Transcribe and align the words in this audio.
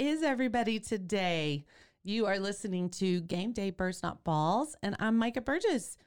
Is 0.00 0.22
everybody 0.22 0.80
today? 0.80 1.66
You 2.04 2.24
are 2.24 2.38
listening 2.38 2.88
to 2.92 3.20
Game 3.20 3.52
Day 3.52 3.68
Births 3.68 4.02
Not 4.02 4.24
Balls, 4.24 4.74
and 4.82 4.96
I'm 4.98 5.18
Micah 5.18 5.42
Burgess. 5.42 5.98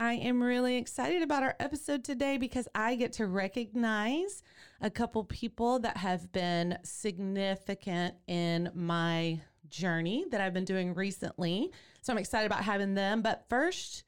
I 0.00 0.14
am 0.14 0.42
really 0.42 0.78
excited 0.78 1.22
about 1.22 1.44
our 1.44 1.54
episode 1.60 2.02
today 2.02 2.38
because 2.38 2.66
I 2.74 2.96
get 2.96 3.12
to 3.12 3.28
recognize 3.28 4.42
a 4.80 4.90
couple 4.90 5.22
people 5.22 5.78
that 5.78 5.98
have 5.98 6.32
been 6.32 6.76
significant 6.82 8.16
in 8.26 8.68
my 8.74 9.40
journey 9.68 10.24
that 10.32 10.40
I've 10.40 10.52
been 10.52 10.64
doing 10.64 10.92
recently. 10.94 11.70
So 12.02 12.12
I'm 12.12 12.18
excited 12.18 12.46
about 12.46 12.64
having 12.64 12.94
them. 12.94 13.22
But 13.22 13.44
first, 13.48 14.02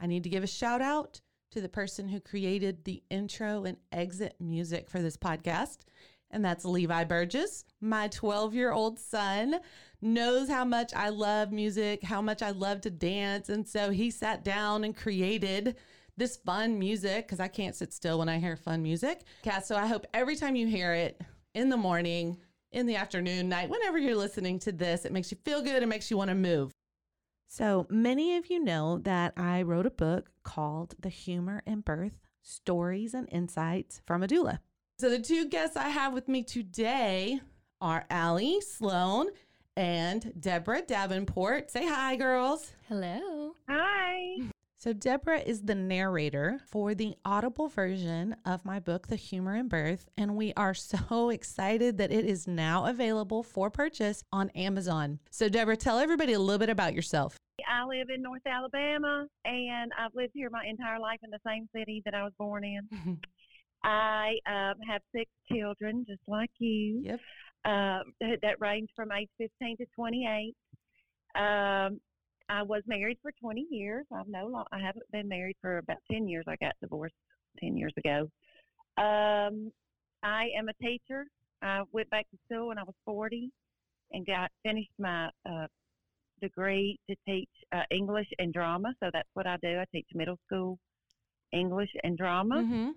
I 0.00 0.08
need 0.08 0.24
to 0.24 0.28
give 0.28 0.42
a 0.42 0.48
shout 0.48 0.82
out 0.82 1.20
to 1.52 1.60
the 1.60 1.68
person 1.68 2.08
who 2.08 2.18
created 2.18 2.82
the 2.82 3.00
intro 3.10 3.62
and 3.62 3.76
exit 3.92 4.34
music 4.40 4.90
for 4.90 5.00
this 5.00 5.16
podcast 5.16 5.84
and 6.30 6.44
that's 6.44 6.64
Levi 6.64 7.04
Burgess. 7.04 7.64
My 7.80 8.08
12 8.08 8.54
year 8.54 8.72
old 8.72 8.98
son 8.98 9.56
knows 10.02 10.48
how 10.48 10.64
much 10.64 10.94
I 10.94 11.08
love 11.10 11.52
music, 11.52 12.02
how 12.02 12.22
much 12.22 12.42
I 12.42 12.50
love 12.50 12.80
to 12.82 12.90
dance. 12.90 13.48
And 13.48 13.66
so 13.66 13.90
he 13.90 14.10
sat 14.10 14.44
down 14.44 14.84
and 14.84 14.96
created 14.96 15.76
this 16.16 16.36
fun 16.36 16.78
music 16.78 17.26
because 17.26 17.40
I 17.40 17.48
can't 17.48 17.74
sit 17.74 17.92
still 17.92 18.18
when 18.18 18.28
I 18.28 18.38
hear 18.38 18.56
fun 18.56 18.82
music. 18.82 19.22
Yeah, 19.44 19.60
so 19.60 19.76
I 19.76 19.86
hope 19.86 20.06
every 20.14 20.36
time 20.36 20.56
you 20.56 20.66
hear 20.66 20.92
it 20.92 21.20
in 21.54 21.68
the 21.68 21.76
morning, 21.76 22.38
in 22.72 22.86
the 22.86 22.96
afternoon, 22.96 23.48
night, 23.48 23.68
whenever 23.68 23.98
you're 23.98 24.16
listening 24.16 24.58
to 24.60 24.72
this, 24.72 25.04
it 25.04 25.12
makes 25.12 25.30
you 25.30 25.38
feel 25.44 25.62
good. 25.62 25.82
It 25.82 25.88
makes 25.88 26.10
you 26.10 26.16
want 26.16 26.28
to 26.28 26.34
move. 26.34 26.72
So 27.48 27.86
many 27.90 28.36
of 28.36 28.48
you 28.48 28.62
know 28.62 28.98
that 28.98 29.32
I 29.36 29.62
wrote 29.62 29.86
a 29.86 29.90
book 29.90 30.30
called 30.44 30.94
The 31.00 31.08
Humor 31.08 31.62
in 31.66 31.80
Birth 31.80 32.20
Stories 32.42 33.12
and 33.12 33.28
Insights 33.32 34.00
from 34.06 34.22
a 34.22 34.28
Doula. 34.28 34.60
So 35.00 35.08
the 35.08 35.18
two 35.18 35.48
guests 35.48 35.78
I 35.78 35.88
have 35.88 36.12
with 36.12 36.28
me 36.28 36.42
today 36.42 37.40
are 37.80 38.04
Ali 38.10 38.60
Sloan 38.60 39.28
and 39.74 40.30
Debra 40.38 40.82
Davenport. 40.82 41.70
Say 41.70 41.88
hi, 41.88 42.16
girls. 42.16 42.74
Hello. 42.86 43.54
Hi. 43.66 44.42
So 44.76 44.92
Debra 44.92 45.38
is 45.38 45.62
the 45.62 45.74
narrator 45.74 46.60
for 46.66 46.94
the 46.94 47.14
audible 47.24 47.68
version 47.68 48.36
of 48.44 48.66
my 48.66 48.78
book, 48.78 49.06
The 49.06 49.16
Humor 49.16 49.56
in 49.56 49.68
Birth, 49.68 50.06
and 50.18 50.36
we 50.36 50.52
are 50.54 50.74
so 51.08 51.30
excited 51.30 51.96
that 51.96 52.12
it 52.12 52.26
is 52.26 52.46
now 52.46 52.84
available 52.84 53.42
for 53.42 53.70
purchase 53.70 54.22
on 54.34 54.50
Amazon. 54.50 55.18
So 55.30 55.48
Debra, 55.48 55.78
tell 55.78 55.98
everybody 55.98 56.34
a 56.34 56.38
little 56.38 56.58
bit 56.58 56.68
about 56.68 56.92
yourself. 56.92 57.38
I 57.66 57.86
live 57.86 58.10
in 58.14 58.20
North 58.20 58.46
Alabama 58.46 59.26
and 59.46 59.92
I've 59.98 60.14
lived 60.14 60.32
here 60.34 60.50
my 60.50 60.66
entire 60.66 60.98
life 60.98 61.20
in 61.24 61.30
the 61.30 61.40
same 61.46 61.68
city 61.74 62.02
that 62.04 62.14
I 62.14 62.22
was 62.22 62.32
born 62.38 62.64
in. 62.64 63.18
I 63.84 64.34
um, 64.46 64.74
have 64.88 65.02
six 65.14 65.30
children, 65.50 66.04
just 66.08 66.22
like 66.26 66.50
you. 66.58 67.02
Yep. 67.04 67.20
Um, 67.64 68.14
that 68.20 68.56
range 68.58 68.88
from 68.96 69.12
age 69.12 69.28
15 69.38 69.76
to 69.78 69.86
28. 69.94 70.54
Um, 71.34 72.00
I 72.48 72.62
was 72.62 72.82
married 72.86 73.18
for 73.22 73.32
20 73.40 73.66
years. 73.70 74.06
I've 74.12 74.28
no 74.28 74.46
long, 74.46 74.64
I 74.72 74.80
haven't 74.80 75.04
been 75.12 75.28
married 75.28 75.56
for 75.60 75.78
about 75.78 75.98
10 76.10 76.26
years. 76.26 76.44
I 76.48 76.56
got 76.60 76.72
divorced 76.80 77.14
10 77.60 77.76
years 77.76 77.92
ago. 77.96 78.28
Um, 78.98 79.70
I 80.22 80.48
am 80.58 80.68
a 80.68 80.74
teacher. 80.82 81.26
I 81.62 81.82
went 81.92 82.10
back 82.10 82.26
to 82.30 82.38
school 82.46 82.68
when 82.68 82.78
I 82.78 82.82
was 82.82 82.94
40 83.04 83.50
and 84.12 84.26
got 84.26 84.50
finished 84.62 84.90
my 84.98 85.28
uh, 85.48 85.66
degree 86.40 86.98
to 87.08 87.16
teach 87.26 87.48
uh, 87.72 87.82
English 87.90 88.26
and 88.38 88.52
drama. 88.52 88.92
So 89.00 89.10
that's 89.12 89.28
what 89.34 89.46
I 89.46 89.56
do. 89.62 89.78
I 89.78 89.84
teach 89.92 90.08
middle 90.14 90.38
school 90.46 90.78
English 91.52 91.90
and 92.02 92.16
drama. 92.16 92.56
Mm-hmm. 92.56 92.90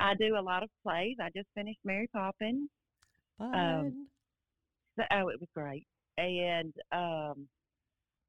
I 0.00 0.14
do 0.14 0.36
a 0.38 0.42
lot 0.42 0.62
of 0.62 0.70
plays. 0.84 1.16
I 1.20 1.28
just 1.36 1.48
finished 1.54 1.80
Mary 1.84 2.08
Poppins. 2.12 2.68
Fun. 3.38 4.06
So, 4.96 5.04
oh, 5.10 5.28
it 5.28 5.40
was 5.40 5.48
great. 5.54 5.86
And 6.16 6.72
um, 6.92 7.46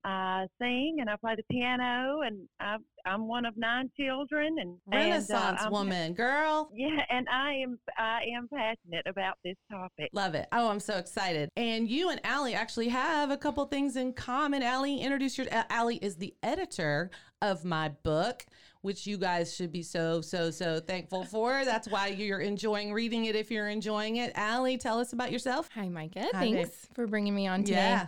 I 0.04 0.46
sing 0.62 0.98
and 1.00 1.10
I 1.10 1.16
play 1.18 1.36
the 1.36 1.44
piano, 1.52 2.22
and 2.22 2.48
I, 2.60 2.78
I'm 3.06 3.28
one 3.28 3.46
of 3.46 3.58
nine 3.58 3.90
children. 4.00 4.58
And 4.60 4.78
Renaissance 4.88 5.62
and, 5.62 5.68
uh, 5.68 5.72
woman, 5.72 6.14
girl. 6.14 6.70
Yeah, 6.74 7.02
and 7.10 7.28
I 7.28 7.54
am 7.56 7.80
I 7.98 8.22
am 8.36 8.48
passionate 8.48 9.06
about 9.08 9.36
this 9.44 9.56
topic. 9.72 10.10
Love 10.14 10.36
it. 10.36 10.48
Oh, 10.52 10.70
I'm 10.70 10.80
so 10.80 10.98
excited. 10.98 11.50
And 11.58 11.90
you 11.90 12.10
and 12.12 12.22
Ali 12.24 12.54
actually 12.54 12.90
have 12.90 13.32
a 13.32 13.38
couple 13.38 13.66
things 13.66 13.96
in 13.96 14.14
common. 14.14 14.64
Ali, 14.64 15.00
introduce 15.00 15.38
your 15.38 15.48
uh, 15.52 15.64
Ali 15.72 15.98
is 15.98 16.18
the 16.18 16.34
editor 16.44 17.10
of 17.42 17.66
my 17.66 17.90
book, 17.90 18.46
which 18.82 19.06
you 19.06 19.18
guys 19.18 19.54
should 19.56 19.72
be 19.72 19.84
so, 19.84 20.22
so, 20.22 20.52
so 20.52 20.80
thankful 20.80 21.26
for. 21.26 21.66
That's 21.66 21.88
why 21.88 22.08
you're 22.08 22.40
enjoying 22.40 22.94
reading 22.94 23.26
it 23.26 23.36
if 23.36 23.52
you're 23.52 23.68
enjoying 23.68 24.18
it. 24.18 24.38
Ali, 24.38 24.78
tell 24.78 25.00
us 25.00 25.14
about 25.14 25.32
yourself. 25.32 25.70
Hi, 25.76 25.90
Micah. 25.90 26.28
Hi, 26.34 26.52
Thanks 26.52 26.88
for 26.94 27.08
bringing 27.08 27.36
me 27.36 27.48
on 27.48 27.64
today. 27.64 27.76
Yeah. 27.76 28.08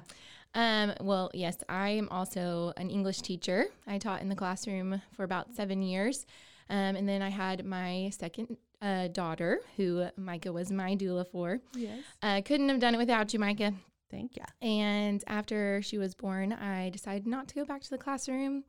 Um, 0.54 0.94
well, 1.02 1.31
yes, 1.34 1.58
I 1.70 1.90
am 1.90 2.10
also 2.10 2.74
an 2.78 2.90
English 2.90 3.22
teacher. 3.22 3.66
I 3.88 3.98
taught 3.98 4.22
in 4.22 4.30
the 4.30 4.36
classroom 4.36 5.02
for 5.16 5.24
about 5.24 5.54
seven 5.56 5.81
years. 5.81 6.26
Um, 6.70 6.96
and 6.96 7.08
then 7.08 7.22
I 7.22 7.30
had 7.30 7.66
my 7.66 8.12
second 8.18 8.58
uh, 8.81 9.10
daughter, 9.10 9.60
who 9.78 10.08
Micah 10.16 10.52
was 10.52 10.72
my 10.72 10.96
doula 10.96 11.28
for. 11.28 11.60
Yes. 11.76 12.00
Uh, 12.22 12.42
couldn't 12.44 12.70
have 12.70 12.80
done 12.80 12.96
it 12.96 12.98
without 12.98 13.34
you, 13.34 13.40
Micah. 13.40 13.74
Thank 14.10 14.36
you. 14.36 14.44
And 14.68 15.24
after 15.28 15.81
she 15.81 15.98
was 15.98 16.16
born, 16.16 16.54
I 16.54 16.90
decided 16.90 17.28
not 17.28 17.48
to 17.50 17.56
go 17.56 17.66
back 17.66 17.81
to 17.81 17.90
the 17.90 17.98
classroom. 17.98 18.64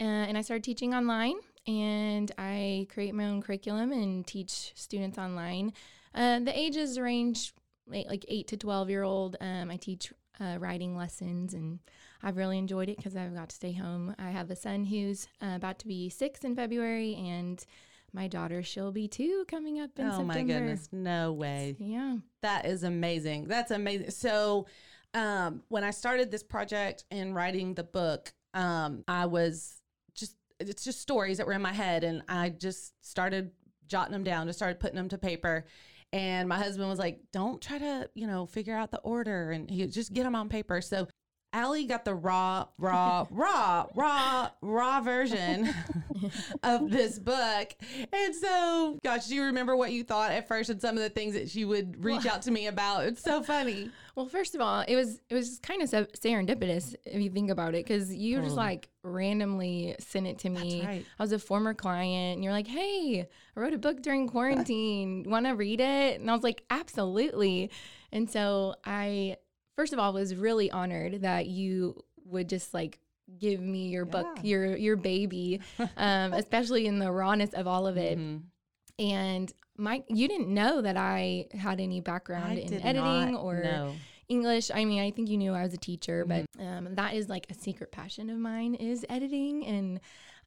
Uh, 0.00 0.04
and 0.04 0.38
I 0.38 0.42
started 0.42 0.64
teaching 0.64 0.94
online. 0.94 1.34
And 1.66 2.32
I 2.38 2.86
create 2.92 3.14
my 3.14 3.26
own 3.26 3.42
curriculum 3.42 3.92
and 3.92 4.26
teach 4.26 4.72
students 4.74 5.18
online. 5.18 5.74
Uh, 6.14 6.40
the 6.40 6.58
ages 6.58 6.98
range 6.98 7.52
like 7.86 8.24
eight 8.28 8.48
to 8.48 8.56
12 8.56 8.90
year 8.90 9.02
old. 9.02 9.36
Um, 9.40 9.70
I 9.70 9.76
teach 9.76 10.12
uh, 10.40 10.56
writing 10.58 10.96
lessons 10.96 11.54
and 11.54 11.78
I've 12.22 12.36
really 12.36 12.58
enjoyed 12.58 12.88
it 12.88 12.96
because 12.96 13.16
I've 13.16 13.34
got 13.34 13.50
to 13.50 13.56
stay 13.56 13.72
home. 13.72 14.14
I 14.18 14.30
have 14.30 14.50
a 14.50 14.56
son 14.56 14.84
who's 14.84 15.28
uh, 15.42 15.52
about 15.56 15.78
to 15.80 15.86
be 15.86 16.08
six 16.08 16.40
in 16.40 16.54
February 16.56 17.14
and 17.14 17.64
my 18.12 18.26
daughter, 18.26 18.62
she'll 18.62 18.92
be 18.92 19.06
two 19.06 19.44
coming 19.48 19.80
up 19.80 19.90
in 19.98 20.06
oh 20.06 20.10
September. 20.10 20.32
my 20.34 20.42
goodness. 20.42 20.88
No 20.92 21.32
way. 21.32 21.76
Yeah. 21.78 22.16
That 22.40 22.64
is 22.64 22.82
amazing. 22.82 23.48
That's 23.48 23.70
amazing. 23.70 24.10
So, 24.10 24.66
um, 25.14 25.62
when 25.68 25.84
I 25.84 25.90
started 25.90 26.30
this 26.30 26.42
project 26.42 27.04
and 27.10 27.34
writing 27.34 27.74
the 27.74 27.84
book, 27.84 28.32
um, 28.54 29.04
I 29.06 29.26
was 29.26 29.77
it's 30.60 30.84
just 30.84 31.00
stories 31.00 31.38
that 31.38 31.46
were 31.46 31.52
in 31.52 31.62
my 31.62 31.72
head. 31.72 32.04
And 32.04 32.22
I 32.28 32.50
just 32.50 32.92
started 33.04 33.52
jotting 33.86 34.12
them 34.12 34.24
down, 34.24 34.46
just 34.46 34.58
started 34.58 34.80
putting 34.80 34.96
them 34.96 35.08
to 35.08 35.18
paper. 35.18 35.66
And 36.12 36.48
my 36.48 36.56
husband 36.56 36.88
was 36.88 36.98
like, 36.98 37.20
don't 37.32 37.60
try 37.60 37.78
to, 37.78 38.08
you 38.14 38.26
know, 38.26 38.46
figure 38.46 38.76
out 38.76 38.90
the 38.90 39.00
order 39.00 39.50
and 39.50 39.70
he 39.70 39.86
just 39.86 40.12
get 40.12 40.24
them 40.24 40.34
on 40.34 40.48
paper. 40.48 40.80
So, 40.80 41.06
Ali 41.58 41.84
got 41.84 42.04
the 42.04 42.14
raw, 42.14 42.66
raw, 42.78 43.26
raw, 43.30 43.86
raw, 43.94 44.48
raw 44.62 45.00
version 45.00 45.68
of 46.62 46.90
this 46.90 47.18
book. 47.18 47.74
And 48.12 48.34
so, 48.34 48.98
gosh, 49.02 49.26
do 49.26 49.34
you 49.34 49.44
remember 49.44 49.76
what 49.76 49.92
you 49.92 50.04
thought 50.04 50.30
at 50.30 50.46
first 50.48 50.70
and 50.70 50.80
some 50.80 50.96
of 50.96 51.02
the 51.02 51.10
things 51.10 51.34
that 51.34 51.50
she 51.50 51.64
would 51.64 52.02
reach 52.04 52.26
out 52.26 52.42
to 52.42 52.50
me 52.50 52.66
about? 52.68 53.04
It's 53.04 53.22
so 53.22 53.42
funny. 53.42 53.90
Well, 54.14 54.26
first 54.26 54.54
of 54.54 54.60
all, 54.60 54.80
it 54.86 54.96
was 54.96 55.20
it 55.30 55.34
was 55.34 55.58
kind 55.60 55.80
of 55.82 55.88
serendipitous 55.90 56.94
if 57.04 57.20
you 57.20 57.30
think 57.30 57.50
about 57.50 57.74
it, 57.74 57.84
because 57.84 58.12
you 58.14 58.40
just 58.42 58.56
like 58.56 58.88
randomly 59.02 59.94
sent 60.00 60.26
it 60.26 60.38
to 60.40 60.48
me. 60.50 60.84
right. 60.84 61.04
I 61.18 61.22
was 61.22 61.32
a 61.32 61.38
former 61.38 61.72
client, 61.74 62.34
and 62.34 62.44
you're 62.44 62.52
like, 62.52 62.66
"Hey, 62.66 63.28
I 63.56 63.60
wrote 63.60 63.74
a 63.74 63.78
book 63.78 64.02
during 64.02 64.28
quarantine. 64.28 65.24
Want 65.28 65.46
to 65.46 65.52
read 65.52 65.80
it?" 65.80 66.20
And 66.20 66.28
I 66.30 66.34
was 66.34 66.42
like, 66.42 66.62
"Absolutely." 66.70 67.70
And 68.10 68.28
so 68.28 68.74
I, 68.84 69.36
first 69.78 69.92
of 69.92 70.00
all, 70.00 70.10
I 70.10 70.14
was 70.14 70.34
really 70.34 70.70
honored 70.72 71.22
that 71.22 71.46
you 71.46 72.02
would 72.24 72.48
just 72.48 72.74
like 72.74 72.98
give 73.38 73.60
me 73.60 73.88
your 73.88 74.04
book, 74.04 74.26
your 74.42 74.76
your 74.76 74.96
baby, 74.96 75.60
um, 75.96 76.32
especially 76.32 76.86
in 76.88 76.98
the 76.98 77.12
rawness 77.12 77.52
of 77.54 77.66
all 77.68 77.86
of 77.86 77.96
it. 77.96 78.18
Mhm. 78.18 78.42
And 78.98 79.52
Mike, 79.76 80.04
you 80.08 80.26
didn't 80.26 80.48
know 80.52 80.80
that 80.82 80.96
I 80.96 81.46
had 81.52 81.78
any 81.80 82.00
background 82.00 82.58
I 82.58 82.62
in 82.62 82.74
editing 82.82 83.36
or 83.36 83.62
know. 83.62 83.94
English. 84.28 84.72
I 84.74 84.84
mean, 84.84 85.00
I 85.00 85.12
think 85.12 85.28
you 85.30 85.36
knew 85.38 85.52
I 85.54 85.62
was 85.62 85.72
a 85.72 85.78
teacher, 85.78 86.24
but 86.26 86.44
Mm-hmm. 86.58 86.88
um, 86.88 86.94
that 86.96 87.14
is 87.14 87.28
like 87.28 87.46
a 87.50 87.54
secret 87.54 87.92
passion 87.92 88.28
of 88.30 88.38
mine 88.38 88.74
is 88.74 89.06
editing. 89.08 89.64
And 89.64 90.00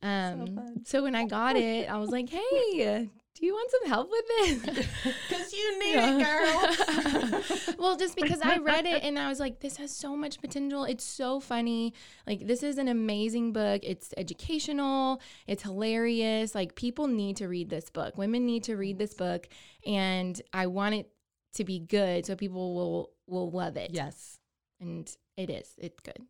um, 0.04 0.56
fun. 0.56 0.86
so, 0.86 1.04
when 1.04 1.16
I 1.16 1.25
got 1.25 1.56
it, 1.56 1.89
I 1.89 1.98
was 1.98 2.10
like, 2.10 2.27
"Hey, 2.30 3.10
do 3.36 3.45
you 3.45 3.54
want 3.54 3.72
some 3.72 3.89
help 3.89 4.10
with 4.12 4.25
this?" 4.28 4.86
Because 5.30 5.54
you 5.54 5.80
need 5.83 5.95
it, 5.95 6.25
girl. 6.25 7.75
well, 7.80 7.98
just 7.98 8.16
because 8.16 8.42
I 8.42 8.57
read 8.57 8.86
it 8.86 9.04
and 9.04 9.18
I 9.18 9.28
was 9.30 9.39
like, 9.39 9.60
this 9.60 9.78
has 9.78 9.92
so 9.92 10.16
much 10.16 10.39
potential. 10.42 10.83
It's 10.83 11.04
so 11.04 11.39
funny. 11.39 11.94
Like, 12.28 12.45
this 12.45 12.63
is 12.63 12.78
an 12.78 12.88
amazing 12.88 13.54
book. 13.54 13.81
It's 13.83 14.13
educational, 14.18 15.22
it's 15.48 15.63
hilarious. 15.63 16.54
Like, 16.54 16.75
people 16.75 17.07
need 17.07 17.38
to 17.38 17.48
read 17.48 17.69
this 17.69 17.89
book. 17.89 18.18
Women 18.18 18.45
need 18.45 18.63
to 18.66 18.75
read 18.75 18.98
this 18.98 19.13
book. 19.13 19.48
And 19.86 20.39
I 20.54 20.68
want 20.68 20.95
it 20.95 21.10
to 21.56 21.63
be 21.63 21.80
good 21.80 22.25
so 22.25 22.36
people 22.36 22.75
will 22.75 23.12
will 23.27 23.50
love 23.51 23.77
it. 23.77 23.92
yes. 23.94 24.38
And 24.80 25.10
it 25.38 25.50
is. 25.50 25.74
It's 25.77 26.00
good. 26.00 26.22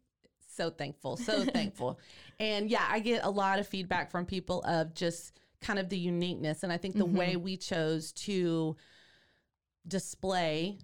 so 0.56 0.69
thankful, 0.69 1.18
so 1.18 1.44
thankful. 1.45 2.00
And 2.39 2.69
yeah, 2.69 2.86
I 2.88 3.00
get 3.00 3.24
a 3.24 3.30
lot 3.30 3.59
of 3.59 3.68
feedback 3.68 4.12
from 4.12 4.25
people 4.25 4.62
of 4.63 4.94
just 4.94 5.39
kind 5.61 5.79
of 5.79 5.89
the 5.89 5.97
uniqueness. 5.97 6.63
And 6.63 6.71
I 6.73 6.77
think 6.77 6.95
the 6.95 7.05
Mm-hmm. 7.05 7.17
way 7.17 7.35
we 7.35 7.57
chose 7.57 8.11
to 8.13 8.75
display 9.87 10.79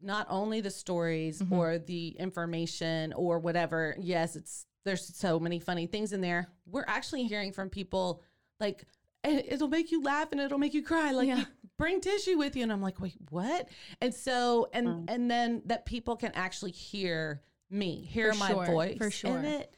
not 0.00 0.26
only 0.28 0.60
the 0.60 0.70
stories 0.70 1.40
Mm-hmm. 1.40 1.52
or 1.52 1.78
the 1.78 2.08
information 2.18 3.12
or 3.14 3.38
whatever, 3.38 3.96
yes, 3.98 4.36
it's 4.36 4.66
there's 4.84 5.16
so 5.16 5.40
many 5.40 5.58
funny 5.60 5.86
things 5.86 6.12
in 6.12 6.20
there. 6.20 6.48
We're 6.66 6.84
actually 6.86 7.24
hearing 7.24 7.52
from 7.52 7.70
people 7.70 8.22
like, 8.60 8.84
it'll 9.22 9.68
make 9.68 9.90
you 9.90 10.02
laugh 10.02 10.28
and 10.32 10.40
it'll 10.42 10.58
make 10.58 10.74
you 10.74 10.82
cry. 10.82 11.10
Like, 11.12 11.28
Yeah. 11.28 11.38
you 11.38 11.46
bring 11.78 12.02
tissue 12.02 12.36
with 12.36 12.54
you. 12.54 12.62
And 12.64 12.70
I'm 12.72 12.82
like, 12.82 13.00
wait, 13.00 13.16
what? 13.30 13.68
And 14.02 14.12
so, 14.14 14.68
and 14.74 14.86
Mm. 14.86 15.04
and 15.08 15.30
then 15.30 15.62
that 15.66 15.86
people 15.86 16.16
can 16.16 16.32
actually 16.34 16.72
hear 16.72 17.42
me, 17.70 18.04
hear 18.04 18.32
For 18.34 18.38
my 18.38 18.48
sure, 18.48 18.66
voice. 18.66 18.98
for 18.98 19.10
sure. 19.10 19.38
And 19.38 19.46
it, 19.46 19.74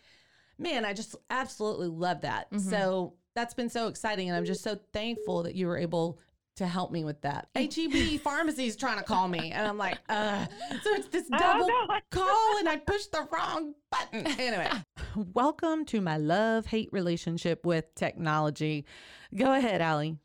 man, 0.58 0.84
I 0.84 0.92
just 0.92 1.14
absolutely 1.30 1.86
love 1.88 2.22
that. 2.22 2.50
Mm-hmm. 2.50 2.68
So 2.68 3.14
that's 3.36 3.54
been 3.54 3.68
so 3.68 3.86
exciting. 3.86 4.28
And 4.28 4.36
I'm 4.36 4.44
just 4.44 4.64
so 4.64 4.80
thankful 4.92 5.44
that 5.44 5.54
you 5.54 5.68
were 5.68 5.76
able 5.76 6.18
to 6.56 6.66
help 6.66 6.90
me 6.90 7.04
with 7.04 7.20
that. 7.20 7.48
HEB 7.54 8.18
pharmacy 8.22 8.66
is 8.66 8.76
trying 8.76 8.96
to 8.98 9.04
call 9.04 9.28
me. 9.28 9.52
And 9.52 9.68
I'm 9.68 9.76
like, 9.76 9.98
uh, 10.08 10.46
so 10.82 10.94
it's 10.94 11.08
this 11.08 11.28
double 11.28 11.68
call 12.10 12.58
and 12.58 12.68
I 12.68 12.78
pushed 12.78 13.12
the 13.12 13.28
wrong 13.30 13.74
button. 13.92 14.26
Anyway, 14.40 14.70
welcome 15.34 15.84
to 15.86 16.00
my 16.00 16.16
love 16.16 16.66
hate 16.66 16.88
relationship 16.92 17.66
with 17.66 17.94
technology. 17.94 18.86
Go 19.34 19.52
ahead, 19.52 19.82
Ali. 19.82 20.16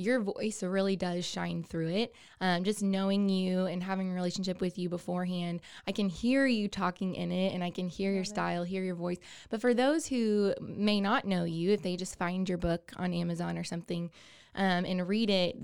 Your 0.00 0.20
voice 0.20 0.62
really 0.62 0.96
does 0.96 1.24
shine 1.24 1.62
through 1.62 1.88
it. 1.88 2.14
Um, 2.40 2.64
just 2.64 2.82
knowing 2.82 3.28
you 3.28 3.66
and 3.66 3.82
having 3.82 4.10
a 4.10 4.14
relationship 4.14 4.60
with 4.60 4.78
you 4.78 4.88
beforehand, 4.88 5.60
I 5.86 5.92
can 5.92 6.08
hear 6.08 6.46
you 6.46 6.68
talking 6.68 7.14
in 7.14 7.30
it 7.30 7.54
and 7.54 7.62
I 7.62 7.70
can 7.70 7.88
hear 7.88 8.12
your 8.12 8.24
style, 8.24 8.64
hear 8.64 8.82
your 8.82 8.94
voice. 8.94 9.18
But 9.50 9.60
for 9.60 9.74
those 9.74 10.06
who 10.06 10.54
may 10.60 11.00
not 11.00 11.24
know 11.24 11.44
you, 11.44 11.72
if 11.72 11.82
they 11.82 11.96
just 11.96 12.18
find 12.18 12.48
your 12.48 12.58
book 12.58 12.92
on 12.96 13.12
Amazon 13.12 13.58
or 13.58 13.64
something 13.64 14.10
um, 14.54 14.84
and 14.84 15.06
read 15.06 15.30
it, 15.30 15.56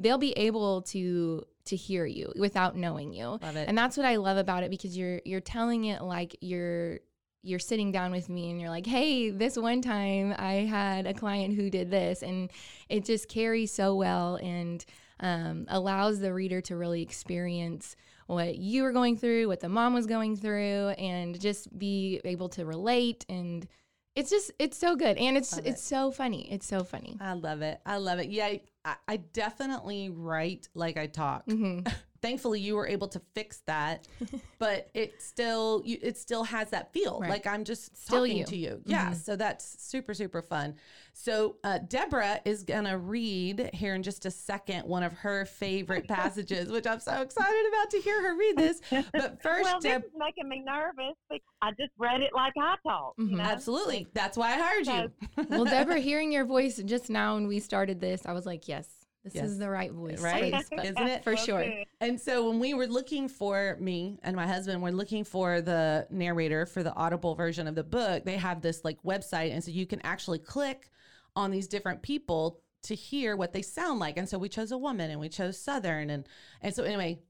they'll 0.00 0.18
be 0.18 0.32
able 0.32 0.82
to 0.82 1.44
to 1.68 1.76
hear 1.76 2.06
you 2.06 2.32
without 2.38 2.76
knowing 2.76 3.12
you. 3.12 3.38
Love 3.42 3.56
it. 3.56 3.68
And 3.68 3.76
that's 3.76 3.98
what 3.98 4.06
I 4.06 4.16
love 4.16 4.38
about 4.38 4.62
it 4.62 4.70
because 4.70 4.96
you're 4.96 5.20
you're 5.24 5.40
telling 5.40 5.84
it 5.84 6.02
like 6.02 6.36
you're 6.40 7.00
you're 7.48 7.58
sitting 7.58 7.90
down 7.90 8.12
with 8.12 8.28
me 8.28 8.50
and 8.50 8.60
you're 8.60 8.70
like, 8.70 8.86
"Hey, 8.86 9.30
this 9.30 9.56
one 9.56 9.80
time 9.82 10.34
I 10.38 10.66
had 10.66 11.06
a 11.06 11.14
client 11.14 11.54
who 11.54 11.70
did 11.70 11.90
this," 11.90 12.22
and 12.22 12.50
it 12.88 13.04
just 13.04 13.28
carries 13.28 13.72
so 13.72 13.94
well 13.94 14.36
and 14.36 14.84
um, 15.20 15.66
allows 15.68 16.20
the 16.20 16.32
reader 16.32 16.60
to 16.62 16.76
really 16.76 17.02
experience 17.02 17.96
what 18.26 18.56
you 18.58 18.82
were 18.82 18.92
going 18.92 19.16
through, 19.16 19.48
what 19.48 19.60
the 19.60 19.68
mom 19.68 19.94
was 19.94 20.06
going 20.06 20.36
through, 20.36 20.88
and 20.98 21.40
just 21.40 21.76
be 21.78 22.20
able 22.24 22.48
to 22.50 22.64
relate. 22.66 23.24
And 23.28 23.66
it's 24.14 24.30
just 24.30 24.52
it's 24.58 24.76
so 24.76 24.96
good, 24.96 25.16
and 25.16 25.36
it's 25.36 25.56
Love 25.56 25.66
it's 25.66 25.82
so 25.82 26.10
funny. 26.10 26.50
It's 26.50 26.66
so 26.66 26.84
funny. 26.84 27.16
I 27.20 27.32
love 27.32 27.62
it. 27.62 27.80
I 27.86 27.96
love 27.96 28.18
it. 28.18 28.28
Yeah, 28.28 28.54
I, 28.84 28.96
I 29.06 29.16
definitely 29.16 30.10
write 30.10 30.68
like 30.74 30.96
I 30.96 31.06
talk. 31.06 31.44
hmm 31.44 31.80
Thankfully, 32.20 32.60
you 32.60 32.74
were 32.76 32.86
able 32.86 33.08
to 33.08 33.20
fix 33.34 33.58
that, 33.66 34.08
but 34.58 34.88
it 34.94 35.22
still 35.22 35.82
you, 35.84 35.98
it 36.02 36.16
still 36.18 36.44
has 36.44 36.70
that 36.70 36.92
feel 36.92 37.20
Right. 37.20 37.30
like 37.30 37.46
I'm 37.46 37.64
just 37.64 37.96
Still 37.96 38.20
talking 38.20 38.38
you. 38.38 38.44
to 38.46 38.56
you. 38.56 38.82
Yeah, 38.84 39.10
Mhm. 39.10 39.14
so 39.16 39.36
that's 39.36 39.82
super 39.82 40.14
super 40.14 40.42
fun. 40.42 40.74
So 41.12 41.56
uh, 41.64 41.78
Debra 41.78 42.40
is 42.44 42.62
gonna 42.64 42.96
read 42.98 43.70
here 43.72 43.94
in 43.94 44.02
just 44.02 44.24
a 44.26 44.30
second 44.30 44.86
one 44.86 45.02
of 45.02 45.12
her 45.12 45.44
favorite 45.44 46.06
passages, 46.08 46.70
which 46.70 46.86
I'm 46.86 47.00
so 47.00 47.20
excited 47.22 47.66
about 47.72 47.90
to 47.90 47.98
hear 48.00 48.20
her 48.22 48.36
read 48.36 48.56
this. 48.56 48.80
But 49.12 49.42
first, 49.42 49.64
well, 49.64 49.80
this 49.80 49.98
is 50.04 50.10
making 50.16 50.48
me 50.48 50.60
nervous. 50.64 51.14
because 51.30 51.42
I 51.62 51.70
just 51.72 51.92
read 51.98 52.20
it 52.22 52.30
like 52.34 52.52
I 52.60 52.76
talk. 52.86 53.14
You 53.18 53.26
Mhm. 53.26 53.30
know? 53.38 53.42
absolutely, 53.44 54.06
that's 54.12 54.36
why 54.36 54.54
I 54.54 54.58
hired 54.58 54.86
you. 54.86 55.46
well, 55.48 55.64
Debra, 55.64 55.98
hearing 55.98 56.30
your 56.32 56.44
voice 56.44 56.76
just 56.84 57.10
now 57.10 57.34
when 57.34 57.46
we 57.48 57.58
started 57.60 58.00
this, 58.00 58.24
I 58.26 58.32
was 58.32 58.46
like, 58.46 58.68
yes, 58.68 58.88
this 59.32 59.42
Yes. 59.42 59.50
is 59.50 59.58
the 59.58 59.68
right 59.68 59.92
voice, 59.92 60.20
Right? 60.20 60.64
for 60.64 60.80
Isn't 60.84 61.06
it? 61.08 61.24
For 61.24 61.34
Well, 61.34 61.44
sure. 61.44 61.72
And 62.00 62.20
so 62.20 62.48
when 62.48 62.58
we 62.58 62.74
were 62.74 62.86
looking 62.86 63.28
for 63.28 63.76
me 63.80 64.18
and 64.22 64.34
my 64.34 64.46
husband 64.46 64.82
were 64.82 64.92
looking 64.92 65.24
for 65.24 65.60
the 65.60 66.06
narrator 66.10 66.66
for 66.66 66.82
the 66.82 66.94
audible 66.94 67.34
version 67.34 67.66
of 67.66 67.74
the 67.74 67.84
book, 67.84 68.24
they 68.24 68.36
have 68.36 68.60
this 68.62 68.84
like 68.84 69.02
website 69.02 69.52
and 69.52 69.62
so 69.62 69.70
you 69.70 69.86
can 69.86 70.00
actually 70.04 70.38
click 70.38 70.90
on 71.36 71.50
these 71.50 71.68
different 71.68 72.02
people 72.02 72.60
to 72.84 72.94
hear 72.94 73.36
what 73.36 73.52
they 73.52 73.62
sound 73.62 74.00
like. 74.00 74.16
And 74.16 74.28
so 74.28 74.38
we 74.38 74.48
chose 74.48 74.72
a 74.72 74.78
woman 74.78 75.10
and 75.10 75.20
we 75.20 75.28
chose 75.28 75.60
southern 75.60 76.10
and 76.10 76.26
and 76.62 76.74
so 76.74 76.84
anyway, 76.84 77.20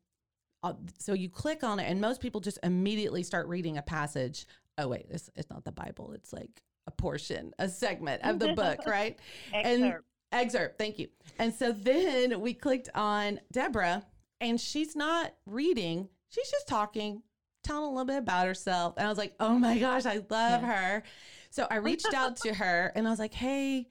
uh, 0.63 0.75
so 0.99 1.13
you 1.15 1.29
click 1.29 1.63
on 1.65 1.79
it 1.81 1.85
and 1.91 2.01
most 2.01 2.21
people 2.21 2.41
just 2.41 2.59
immediately 2.63 3.23
start 3.23 3.47
reading 3.49 3.79
a 3.79 3.83
passage. 3.83 4.47
Oh 4.77 4.89
wait, 4.89 5.07
it's 5.11 5.31
it's 5.37 5.51
not 5.51 5.65
the 5.65 5.73
Bible. 5.73 6.13
It's 6.13 6.33
like 6.33 6.63
a 6.87 6.91
portion, 6.91 7.53
a 7.59 7.69
segment 7.69 8.23
of 8.25 8.39
the 8.39 8.55
book, 8.55 8.79
right? 8.87 9.19
And 9.53 9.95
Excerpt. 10.33 10.79
thank 10.79 10.99
you. 10.99 11.09
And 11.39 11.55
so 11.55 11.73
then 11.73 12.41
we 12.41 12.55
clicked 12.55 12.89
on 12.95 13.41
Debra, 13.53 14.05
and 14.41 14.61
she's 14.61 14.95
not 14.95 15.35
reading, 15.47 16.09
she's 16.29 16.51
just 16.51 16.69
talking, 16.69 17.23
telling 17.65 17.85
a 17.85 17.89
little 17.91 18.05
bit 18.05 18.19
about 18.19 18.47
herself. 18.47 18.95
And 18.97 19.07
I 19.07 19.09
was 19.09 19.19
like, 19.19 19.35
oh 19.41 19.59
my 19.59 19.79
gosh, 19.79 20.07
I 20.07 20.23
love 20.31 20.63
her. 20.63 21.03
So 21.51 21.67
I 21.71 21.77
reached 21.77 22.13
out 22.15 22.37
to 22.39 22.55
her 22.55 22.93
and 22.95 23.07
I 23.07 23.11
was 23.11 23.19
like, 23.19 23.35
hey, 23.35 23.89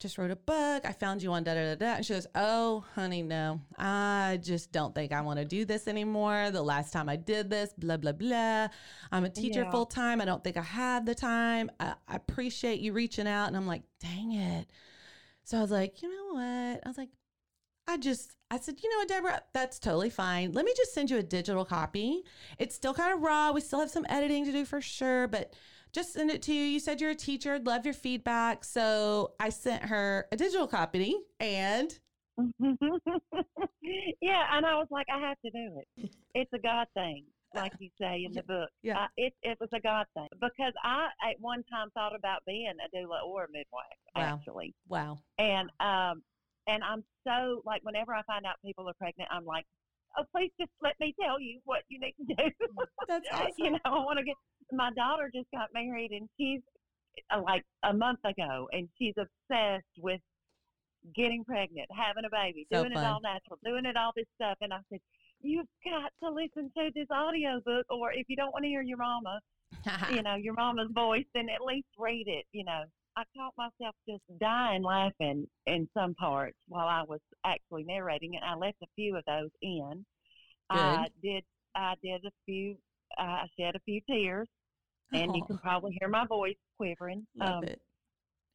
just 0.00 0.18
wrote 0.18 0.30
a 0.32 0.36
book. 0.36 0.84
I 0.84 0.92
found 0.92 1.22
you 1.22 1.32
on 1.32 1.44
da 1.44 1.54
da 1.54 1.62
da 1.62 1.74
da. 1.76 1.86
And 1.96 2.04
she 2.04 2.12
goes, 2.12 2.26
Oh, 2.34 2.84
honey, 2.94 3.22
no, 3.22 3.60
I 3.78 4.40
just 4.42 4.72
don't 4.72 4.94
think 4.94 5.12
I 5.12 5.20
want 5.20 5.38
to 5.38 5.44
do 5.44 5.64
this 5.64 5.86
anymore. 5.86 6.50
The 6.50 6.62
last 6.62 6.92
time 6.92 7.08
I 7.08 7.16
did 7.16 7.48
this, 7.48 7.72
blah, 7.78 7.96
blah, 7.98 8.12
blah. 8.12 8.68
I'm 9.12 9.24
a 9.24 9.30
teacher 9.30 9.62
Yeah. 9.62 9.70
full 9.70 9.86
time. 9.86 10.20
I 10.20 10.24
don't 10.24 10.42
think 10.42 10.56
I 10.56 10.62
have 10.62 11.06
the 11.06 11.14
time. 11.14 11.70
I, 11.78 11.94
I 12.08 12.16
appreciate 12.16 12.80
you 12.80 12.92
reaching 12.92 13.28
out. 13.28 13.46
And 13.46 13.56
I'm 13.56 13.66
like, 13.66 13.82
Dang 14.00 14.32
it. 14.32 14.66
So 15.44 15.58
I 15.58 15.60
was 15.60 15.70
like, 15.70 16.02
You 16.02 16.08
know 16.08 16.34
what? 16.34 16.80
I 16.84 16.88
was 16.88 16.98
like, 16.98 17.10
I 17.86 17.98
just, 17.98 18.36
I 18.50 18.58
said, 18.58 18.76
you 18.82 18.90
know 18.90 18.98
what, 18.98 19.08
Debra, 19.08 19.42
that's 19.52 19.78
totally 19.78 20.10
fine. 20.10 20.52
Let 20.52 20.64
me 20.64 20.72
just 20.76 20.94
send 20.94 21.10
you 21.10 21.18
a 21.18 21.22
digital 21.22 21.64
copy. 21.64 22.22
It's 22.58 22.74
still 22.74 22.94
kind 22.94 23.12
of 23.12 23.20
raw. 23.20 23.52
We 23.52 23.60
still 23.60 23.80
have 23.80 23.90
some 23.90 24.06
editing 24.08 24.44
to 24.46 24.52
do 24.52 24.64
for 24.64 24.80
sure, 24.80 25.28
but 25.28 25.52
just 25.92 26.14
send 26.14 26.30
it 26.30 26.42
to 26.42 26.54
you. 26.54 26.64
You 26.64 26.80
said 26.80 27.00
you're 27.00 27.10
a 27.10 27.14
teacher, 27.14 27.58
love 27.58 27.84
your 27.84 27.94
feedback. 27.94 28.64
So 28.64 29.32
I 29.38 29.50
sent 29.50 29.84
her 29.84 30.26
a 30.32 30.36
digital 30.36 30.66
copy 30.66 31.16
and 31.38 31.96
yeah, 32.58 34.42
and 34.52 34.66
I 34.66 34.74
was 34.74 34.88
like, 34.90 35.06
I 35.14 35.20
have 35.20 35.38
to 35.44 35.50
do 35.50 35.78
it. 35.78 36.10
It's 36.34 36.50
a 36.52 36.58
God 36.58 36.86
thing, 36.94 37.24
like 37.54 37.72
you 37.78 37.88
say 38.00 38.24
in 38.24 38.32
the 38.32 38.42
book. 38.42 38.68
yeah. 38.82 38.98
Uh, 39.04 39.06
it 39.16 39.32
it 39.42 39.58
was 39.60 39.68
a 39.72 39.80
God 39.80 40.06
thing 40.14 40.28
because 40.40 40.72
I 40.82 41.06
at 41.28 41.36
one 41.40 41.62
time 41.72 41.88
thought 41.94 42.14
about 42.14 42.40
being 42.46 42.72
a 42.84 42.96
doula 42.96 43.24
or 43.26 43.44
a 43.44 43.48
midwife 43.50 43.84
Wow. 44.16 44.38
actually, 44.38 44.74
wow. 44.88 45.18
and 45.38 45.68
um 45.80 46.22
and 46.66 46.82
I'm 46.82 47.04
so 47.26 47.60
like 47.64 47.82
whenever 47.84 48.14
I 48.14 48.22
find 48.22 48.44
out 48.46 48.56
people 48.64 48.88
are 48.88 48.94
pregnant, 48.94 49.28
I'm 49.32 49.44
like, 49.44 49.64
oh 50.18 50.24
please 50.34 50.50
just 50.60 50.70
let 50.82 50.94
me 51.00 51.14
tell 51.20 51.40
you 51.40 51.60
what 51.64 51.82
you 51.88 51.98
need 52.00 52.14
to 52.18 52.34
do. 52.34 52.50
That's 53.08 53.26
awesome. 53.32 53.52
you 53.58 53.70
know, 53.72 53.78
I 53.84 53.90
want 53.90 54.18
to 54.18 54.24
get 54.24 54.36
my 54.72 54.90
daughter 54.96 55.30
just 55.34 55.50
got 55.52 55.68
married 55.74 56.12
and 56.12 56.28
she's 56.38 56.60
uh, 57.30 57.40
like 57.42 57.62
a 57.84 57.92
month 57.92 58.20
ago 58.24 58.68
and 58.72 58.88
she's 58.98 59.14
obsessed 59.18 59.84
with 59.98 60.20
getting 61.14 61.44
pregnant, 61.44 61.86
having 61.94 62.24
a 62.24 62.30
baby, 62.30 62.66
So 62.72 62.80
doing 62.80 62.92
it 62.92 62.98
all 62.98 63.20
natural, 63.22 63.58
doing 63.64 63.84
it 63.84 63.96
all 63.96 64.12
this 64.16 64.24
stuff. 64.36 64.56
And 64.62 64.72
I 64.72 64.78
said, 64.90 65.00
you've 65.44 65.66
got 65.84 66.10
to 66.22 66.34
listen 66.34 66.70
to 66.76 66.90
this 66.94 67.06
audio 67.10 67.60
book 67.64 67.86
or 67.90 68.12
if 68.12 68.26
you 68.28 68.36
don't 68.36 68.52
want 68.52 68.64
to 68.64 68.68
hear 68.68 68.82
your 68.82 68.96
mama, 68.98 69.40
you 70.10 70.22
know, 70.26 70.36
your 70.36 70.54
mama's 70.54 70.88
voice, 70.94 71.26
then 71.34 71.48
at 71.48 71.60
least 71.64 71.86
read 71.98 72.24
it, 72.26 72.44
you 72.52 72.64
know. 72.64 72.82
I 73.16 73.22
caught 73.36 73.52
myself 73.56 73.94
just 74.08 74.22
dying 74.40 74.82
laughing 74.82 75.46
in 75.66 75.88
some 75.94 76.14
parts 76.14 76.56
while 76.66 76.88
I 76.88 77.04
was 77.06 77.20
actually 77.46 77.84
narrating 77.84 78.34
it. 78.34 78.42
I 78.44 78.56
left 78.56 78.78
a 78.82 78.86
few 78.96 79.16
of 79.16 79.22
those 79.26 79.50
in. 79.62 80.04
I 80.70 81.06
did 81.22 81.44
I 81.76 81.94
did 82.02 82.24
a 82.24 82.30
few 82.46 82.76
I 83.18 83.44
shed 83.58 83.76
a 83.76 83.80
few 83.84 84.00
tears 84.10 84.48
and 85.12 85.36
you 85.36 85.44
can 85.46 85.58
probably 85.58 85.96
hear 86.00 86.08
my 86.08 86.26
voice 86.26 86.56
quivering. 86.76 87.24
love 87.36 87.62
Um, 87.62 87.64
it. 87.64 87.80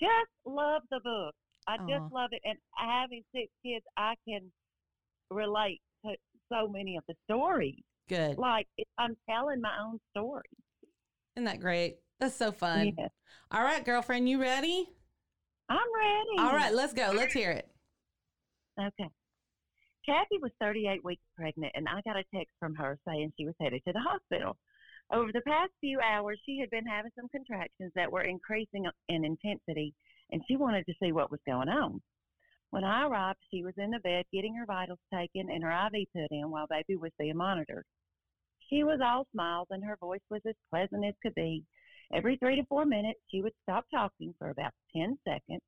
just 0.02 0.32
love 0.46 0.82
the 0.92 1.00
book. 1.02 1.34
I 1.68 1.76
Aw. 1.76 1.88
just 1.88 2.12
love 2.14 2.32
it. 2.34 2.42
And 2.44 2.58
having 2.76 3.24
six 3.34 3.48
kids, 3.66 3.86
I 3.96 4.16
can 4.28 4.52
relate 5.32 5.80
so 6.52 6.68
many 6.68 6.98
of 6.98 7.04
the 7.08 7.16
stories. 7.30 7.82
Good. 8.08 8.38
Like 8.38 8.68
I'm 8.98 9.16
telling 9.30 9.62
my 9.62 9.74
own 9.82 10.00
story. 10.12 10.44
Isn't 11.36 11.46
that 11.46 11.60
great? 11.60 11.98
That's 12.20 12.36
so 12.36 12.52
fun. 12.52 12.94
Yeah. 12.98 13.08
All 13.52 13.64
right, 13.64 13.84
girlfriend, 13.86 14.28
you 14.28 14.42
ready? 14.42 14.90
I'm 15.70 15.78
ready. 15.78 16.40
All 16.40 16.56
right, 16.56 16.74
let's 16.74 16.94
go. 16.94 17.12
Let's 17.16 17.34
hear 17.34 17.52
it. 17.52 17.70
Okay. 18.80 19.10
Kathy 20.06 20.40
was 20.42 20.52
38 20.60 21.04
weeks 21.04 21.22
pregnant, 21.38 21.72
and 21.76 21.88
I 21.88 22.02
got 22.02 22.18
a 22.18 22.24
text 22.34 22.54
from 22.60 22.74
her 22.76 22.98
saying 23.08 23.32
she 23.38 23.46
was 23.46 23.54
headed 23.62 23.82
to 23.86 23.94
the 23.94 24.00
hospital. 24.00 24.58
Over 25.12 25.32
the 25.32 25.42
past 25.42 25.72
few 25.82 26.00
hours, 26.00 26.40
she 26.46 26.60
had 26.60 26.70
been 26.70 26.86
having 26.86 27.12
some 27.16 27.30
contractions 27.30 27.92
that 27.96 28.12
were 28.12 28.22
increasing 28.22 28.86
in 29.08 29.26
intensity, 29.26 29.94
and 30.32 30.42
she 30.48 30.56
wanted 30.56 30.86
to 30.86 30.94
see 31.02 31.12
what 31.12 31.32
was 31.32 31.40
going 31.48 31.70
on. 31.70 32.02
When 32.72 32.84
I 32.84 33.08
arrived, 33.08 33.40
she 33.50 33.64
was 33.64 33.74
in 33.78 33.92
the 33.92 34.00
bed 34.00 34.26
getting 34.32 34.56
her 34.56 34.66
vitals 34.66 35.00
taken 35.12 35.50
and 35.50 35.64
her 35.64 35.88
IV 35.88 36.08
put 36.14 36.32
in 36.32 36.52
while 36.52 36.68
baby 36.68 36.96
was 36.96 37.12
being 37.18 37.38
monitored. 37.38 37.86
She 38.70 38.84
was 38.84 39.00
all 39.04 39.26
smiles, 39.32 39.68
and 39.72 39.84
her 39.84 39.98
voice 39.98 40.22
was 40.30 40.42
as 40.48 40.54
pleasant 40.70 41.04
as 41.04 41.16
could 41.24 41.34
be. 41.34 41.66
Every 42.14 42.38
three 42.38 42.56
to 42.56 42.66
four 42.66 42.86
minutes, 42.86 43.20
she 43.30 43.42
would 43.42 43.54
stop 43.64 43.86
talking 43.92 44.36
for 44.38 44.50
about 44.50 44.74
10 44.96 45.18
seconds, 45.28 45.62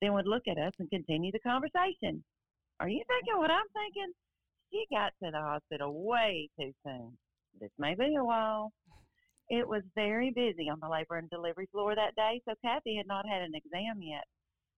then 0.00 0.12
would 0.14 0.26
look 0.26 0.48
at 0.48 0.58
us 0.58 0.72
and 0.80 0.90
continue 0.90 1.30
the 1.30 1.38
conversation. 1.40 2.24
Are 2.80 2.88
you 2.88 3.04
thinking 3.06 3.38
what 3.38 3.50
I'm 3.50 3.68
thinking? 3.72 4.12
She 4.72 4.86
got 4.90 5.12
to 5.22 5.30
the 5.30 5.38
hospital 5.38 6.04
way 6.04 6.48
too 6.58 6.72
soon. 6.84 7.16
This 7.60 7.70
may 7.78 7.94
be 7.94 8.16
a 8.16 8.24
while. 8.24 8.72
It 9.48 9.66
was 9.66 9.82
very 9.94 10.30
busy 10.30 10.68
on 10.68 10.78
the 10.80 10.88
labor 10.88 11.16
and 11.16 11.28
delivery 11.30 11.68
floor 11.70 11.94
that 11.94 12.14
day, 12.16 12.40
so 12.48 12.54
Kathy 12.64 12.96
had 12.96 13.06
not 13.06 13.28
had 13.28 13.42
an 13.42 13.54
exam 13.54 14.00
yet. 14.00 14.24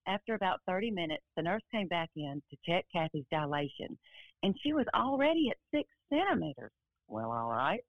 After 0.06 0.34
about 0.34 0.60
30 0.66 0.90
minutes, 0.90 1.22
the 1.36 1.42
nurse 1.42 1.62
came 1.72 1.86
back 1.86 2.10
in 2.16 2.42
to 2.50 2.56
check 2.66 2.84
Kathy's 2.92 3.24
dilation, 3.30 3.96
and 4.42 4.54
she 4.62 4.72
was 4.72 4.86
already 4.94 5.48
at 5.50 5.56
six 5.72 5.88
centimeters. 6.08 6.72
Well, 7.08 7.30
all 7.30 7.50
right. 7.50 7.80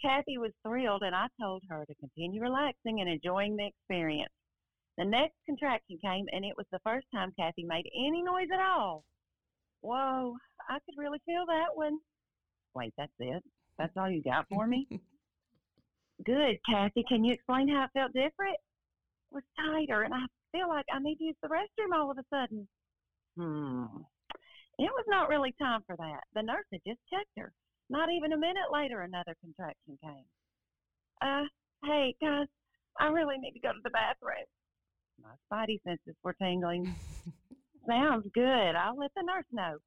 Kathy 0.00 0.38
was 0.38 0.52
thrilled, 0.62 1.02
and 1.02 1.14
I 1.14 1.26
told 1.40 1.62
her 1.68 1.84
to 1.86 1.94
continue 1.96 2.40
relaxing 2.40 3.00
and 3.00 3.08
enjoying 3.08 3.56
the 3.56 3.66
experience. 3.66 4.32
The 4.96 5.04
next 5.04 5.34
contraction 5.46 5.98
came, 6.04 6.26
and 6.30 6.44
it 6.44 6.56
was 6.56 6.66
the 6.70 6.78
first 6.84 7.06
time 7.12 7.32
Kathy 7.38 7.64
made 7.64 7.90
any 7.96 8.22
noise 8.22 8.48
at 8.52 8.60
all. 8.60 9.04
Whoa, 9.80 10.36
I 10.68 10.78
could 10.84 10.96
really 10.96 11.20
feel 11.26 11.44
that 11.46 11.74
one. 11.74 11.98
Wait, 12.74 12.92
that's 12.96 13.12
it? 13.18 13.42
That's 13.78 13.96
all 13.96 14.10
you 14.10 14.22
got 14.22 14.46
for 14.48 14.66
me? 14.66 14.86
Good, 16.24 16.58
Kathy. 16.68 17.04
Can 17.08 17.24
you 17.24 17.32
explain 17.32 17.68
how 17.68 17.84
it 17.84 17.90
felt 17.92 18.12
different? 18.12 18.54
It 18.54 19.32
was 19.32 19.42
tighter, 19.58 20.02
and 20.02 20.14
I 20.14 20.26
feel 20.54 20.68
like 20.68 20.86
I 20.92 21.00
need 21.00 21.16
to 21.16 21.24
use 21.24 21.36
the 21.42 21.48
restroom 21.48 21.90
all 21.94 22.10
of 22.10 22.18
a 22.18 22.24
sudden. 22.30 22.68
Hmm. 23.36 24.06
It 24.78 24.90
was 24.94 25.04
not 25.08 25.28
really 25.28 25.54
time 25.60 25.82
for 25.86 25.96
that. 25.96 26.22
The 26.34 26.42
nurse 26.42 26.66
had 26.72 26.80
just 26.86 27.00
checked 27.10 27.34
her. 27.36 27.52
Not 27.90 28.08
even 28.10 28.32
a 28.32 28.38
minute 28.38 28.70
later, 28.72 29.02
another 29.02 29.34
contraction 29.42 29.98
came. 30.02 30.26
Uh, 31.20 31.44
hey, 31.84 32.14
guys, 32.20 32.46
I 32.98 33.06
really 33.08 33.38
need 33.38 33.52
to 33.52 33.60
go 33.60 33.72
to 33.72 33.82
the 33.82 33.90
bathroom. 33.90 34.46
My 35.22 35.34
spidey 35.46 35.82
senses 35.82 36.16
were 36.22 36.34
tingling. 36.40 36.94
Sounds 37.88 38.26
good. 38.34 38.74
I'll 38.74 38.98
let 38.98 39.10
the 39.14 39.22
nurse 39.22 39.46
know. 39.52 39.78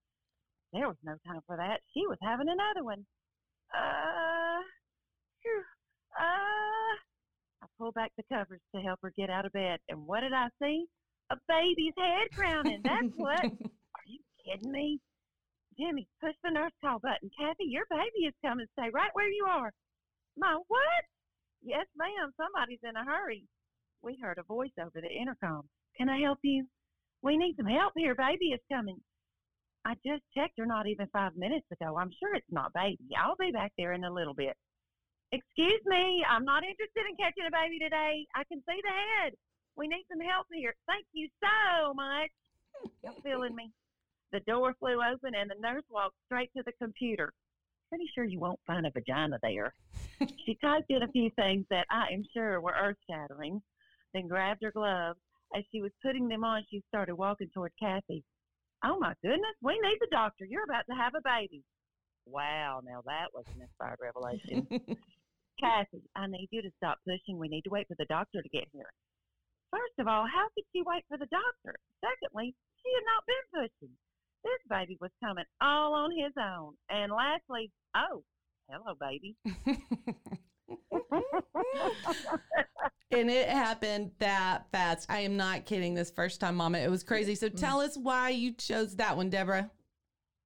There 0.74 0.88
was 0.88 0.98
no 1.04 1.16
time 1.26 1.42
for 1.48 1.58
that. 1.58 1.80
She 1.94 2.06
was 2.08 2.18
having 2.22 2.48
another 2.48 2.84
one. 2.84 3.06
Uh, 3.74 4.62
phew, 5.42 5.64
uh, 6.20 6.96
I 7.78 7.84
pulled 7.84 7.96
back 7.96 8.12
the 8.18 8.24
covers 8.32 8.62
to 8.76 8.82
help 8.82 9.00
her 9.04 9.14
get 9.18 9.30
out 9.30 9.46
of 9.46 9.54
bed. 9.54 9.80
And 9.90 10.06
what 10.06 10.22
did 10.22 10.34
I 10.34 10.48
see? 10.62 10.86
A 11.30 11.36
baby's 11.48 11.94
head 11.98 12.28
crowning. 12.34 12.82
That's 12.84 13.14
what. 13.16 13.44
Are 13.44 14.08
you 14.08 14.20
kidding 14.46 14.72
me? 14.72 15.00
Jimmy, 15.80 16.08
push 16.22 16.34
the 16.44 16.52
nurse 16.52 16.72
call 16.84 17.00
button. 17.00 17.30
Kathy, 17.38 17.66
your 17.66 17.86
baby 17.90 18.26
is 18.28 18.34
coming. 18.44 18.66
Stay 18.74 18.90
right 18.94 19.12
where 19.14 19.30
you 19.30 19.46
are. 19.50 19.72
My 20.38 20.58
what? 20.68 21.04
Yes, 21.62 21.86
ma'am. 21.96 22.32
Somebody's 22.38 22.80
in 22.84 22.96
a 22.96 23.06
hurry. 23.06 23.44
We 24.02 24.18
heard 24.22 24.38
a 24.38 24.44
voice 24.44 24.72
over 24.80 25.02
the 25.02 25.10
intercom. 25.10 25.64
Can 25.98 26.10
I 26.10 26.20
help 26.20 26.40
you? 26.44 26.66
We 27.22 27.38
need 27.38 27.56
some 27.58 27.66
help 27.66 27.94
here. 27.96 28.16
Baby 28.16 28.54
is 28.54 28.62
coming. 28.72 29.00
I 29.86 29.94
just 30.06 30.24
checked 30.36 30.58
her 30.58 30.66
not 30.66 30.88
even 30.88 31.08
five 31.14 31.36
minutes 31.36 31.66
ago. 31.72 31.98
I'm 31.98 32.12
sure 32.20 32.36
it's 32.36 32.52
not 32.52 32.74
baby. 32.74 32.98
I'll 33.18 33.36
be 33.40 33.52
back 33.52 33.72
there 33.78 33.94
in 33.94 34.04
a 34.04 34.14
little 34.14 34.34
bit. 34.34 34.56
Excuse 35.32 35.82
me. 35.86 36.24
I'm 36.30 36.46
not 36.46 36.64
interested 36.64 37.04
in 37.10 37.16
catching 37.18 37.48
a 37.48 37.52
baby 37.52 37.80
today. 37.80 38.26
I 38.36 38.44
can 38.46 38.64
see 38.64 38.80
the 38.82 38.96
head. 39.24 39.34
We 39.76 39.88
need 39.88 40.06
some 40.10 40.22
help 40.22 40.48
here. 40.52 40.74
Thank 40.88 41.06
you 41.14 41.28
so 41.44 41.94
much. 41.94 42.32
Y'all 43.04 43.22
feeling 43.24 43.56
me? 43.56 43.72
The 44.32 44.40
door 44.42 44.74
flew 44.80 45.00
open 45.04 45.36
and 45.36 45.50
the 45.50 45.62
nurse 45.62 45.84
walked 45.90 46.16
straight 46.26 46.50
to 46.56 46.64
the 46.66 46.72
computer. 46.82 47.34
Pretty 47.90 48.10
sure 48.14 48.24
you 48.24 48.40
won't 48.40 48.60
find 48.68 48.86
a 48.86 48.92
vagina 48.92 49.38
there. 49.42 49.74
she 50.46 50.58
typed 50.62 50.90
in 50.90 51.04
a 51.04 51.08
few 51.10 51.30
things 51.36 51.66
that 51.70 51.86
I 51.90 52.08
am 52.12 52.24
sure 52.34 52.60
were 52.60 52.76
earth 52.80 52.98
shattering, 53.10 53.62
then 54.14 54.28
grabbed 54.28 54.64
her 54.64 54.72
gloves. 54.72 55.20
As 55.56 55.64
she 55.72 55.82
was 55.82 55.92
putting 56.04 56.28
them 56.28 56.44
on, 56.44 56.66
she 56.70 56.84
started 56.90 57.16
walking 57.16 57.50
toward 57.54 57.72
Kathy. 57.80 58.24
Oh 58.84 59.00
my 59.00 59.14
goodness, 59.24 59.56
we 59.62 59.80
need 59.80 59.98
the 60.00 60.08
doctor. 60.12 60.46
You're 60.46 60.66
about 60.66 60.86
to 60.90 60.96
have 60.96 61.14
a 61.16 61.22
baby. 61.24 61.64
Wow, 62.26 62.82
now 62.84 63.02
that 63.06 63.28
was 63.34 63.46
an 63.56 63.62
inspired 63.62 64.00
revelation. 64.02 64.68
Kathy, 65.60 66.02
I 66.16 66.28
need 66.28 66.48
you 66.52 66.62
to 66.62 66.72
stop 66.78 67.00
pushing. 67.06 67.38
We 67.38 67.48
need 67.48 67.64
to 67.64 67.70
wait 67.70 67.88
for 67.88 67.96
the 67.98 68.06
doctor 68.06 68.42
to 68.42 68.50
get 68.50 68.68
here. 68.72 68.92
First 69.72 70.00
of 70.00 70.08
all, 70.08 70.26
how 70.26 70.48
could 70.56 70.64
she 70.74 70.82
wait 70.86 71.04
for 71.10 71.18
the 71.18 71.28
doctor? 71.28 71.76
Secondly, 72.00 72.56
she 72.82 72.90
had 72.96 73.04
not 73.06 73.26
been 73.28 73.46
pushing. 73.62 73.94
This 74.44 74.62
baby 74.70 74.98
was 75.02 75.12
coming 75.24 75.46
all 75.62 75.94
on 75.94 76.12
his 76.12 76.34
own. 76.40 76.74
And 76.90 77.12
lastly, 77.12 77.72
oh, 77.96 78.24
hello, 78.70 78.96
baby. 79.00 79.36
and 83.12 83.30
it 83.30 83.50
happened 83.50 84.12
that 84.20 84.68
fast. 84.72 85.10
I 85.10 85.20
am 85.20 85.36
not 85.38 85.66
kidding. 85.66 85.94
This 85.96 86.12
first 86.12 86.40
time, 86.40 86.56
Mama, 86.56 86.78
it 86.78 86.90
was 86.90 87.04
crazy. 87.04 87.36
So 87.36 87.48
mm-hmm. 87.48 87.58
tell 87.58 87.82
us 87.82 87.98
why 87.98 88.30
you 88.30 88.54
chose 88.54 88.96
that 88.96 89.18
one, 89.18 89.30
Debra. 89.30 89.70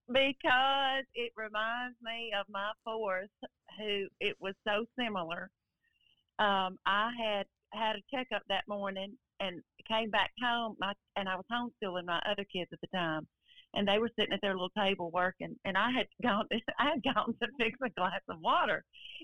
because 0.08 1.06
it 1.14 1.32
reminds 1.36 1.98
me 2.02 2.32
of 2.40 2.46
my 2.50 2.72
fourth, 2.84 3.30
who 3.78 4.08
it 4.20 4.36
was 4.40 4.56
so 4.68 4.86
similar. 5.00 5.50
Um, 6.40 6.78
I 6.86 7.12
had 7.20 7.46
had 7.74 7.96
a 7.96 8.04
checkup 8.14 8.44
that 8.50 8.68
morning 8.68 9.18
and 9.40 9.62
came 9.88 10.10
back 10.10 10.32
home. 10.42 10.76
My 10.80 10.94
and 11.16 11.30
I 11.30 11.36
was 11.36 11.46
homeschooling 11.52 12.06
my 12.06 12.22
other 12.30 12.46
kids 12.52 12.70
at 12.74 12.82
the 12.82 12.88
time, 12.88 13.28
and 13.74 13.88
they 13.88 14.00
were 14.00 14.10
sitting 14.18 14.34
at 14.34 14.42
their 14.42 14.54
little 14.54 14.72
table 14.78 15.12
working. 15.12 15.56
And 15.66 15.78
I 15.78 15.92
had 15.92 16.08
gone, 16.24 16.48
I 16.80 16.90
had 16.92 17.04
gone 17.04 17.36
to 17.42 17.48
fix 17.60 17.78
a 17.84 17.90
glass 17.92 18.22
of 18.30 18.40
water, 18.42 18.84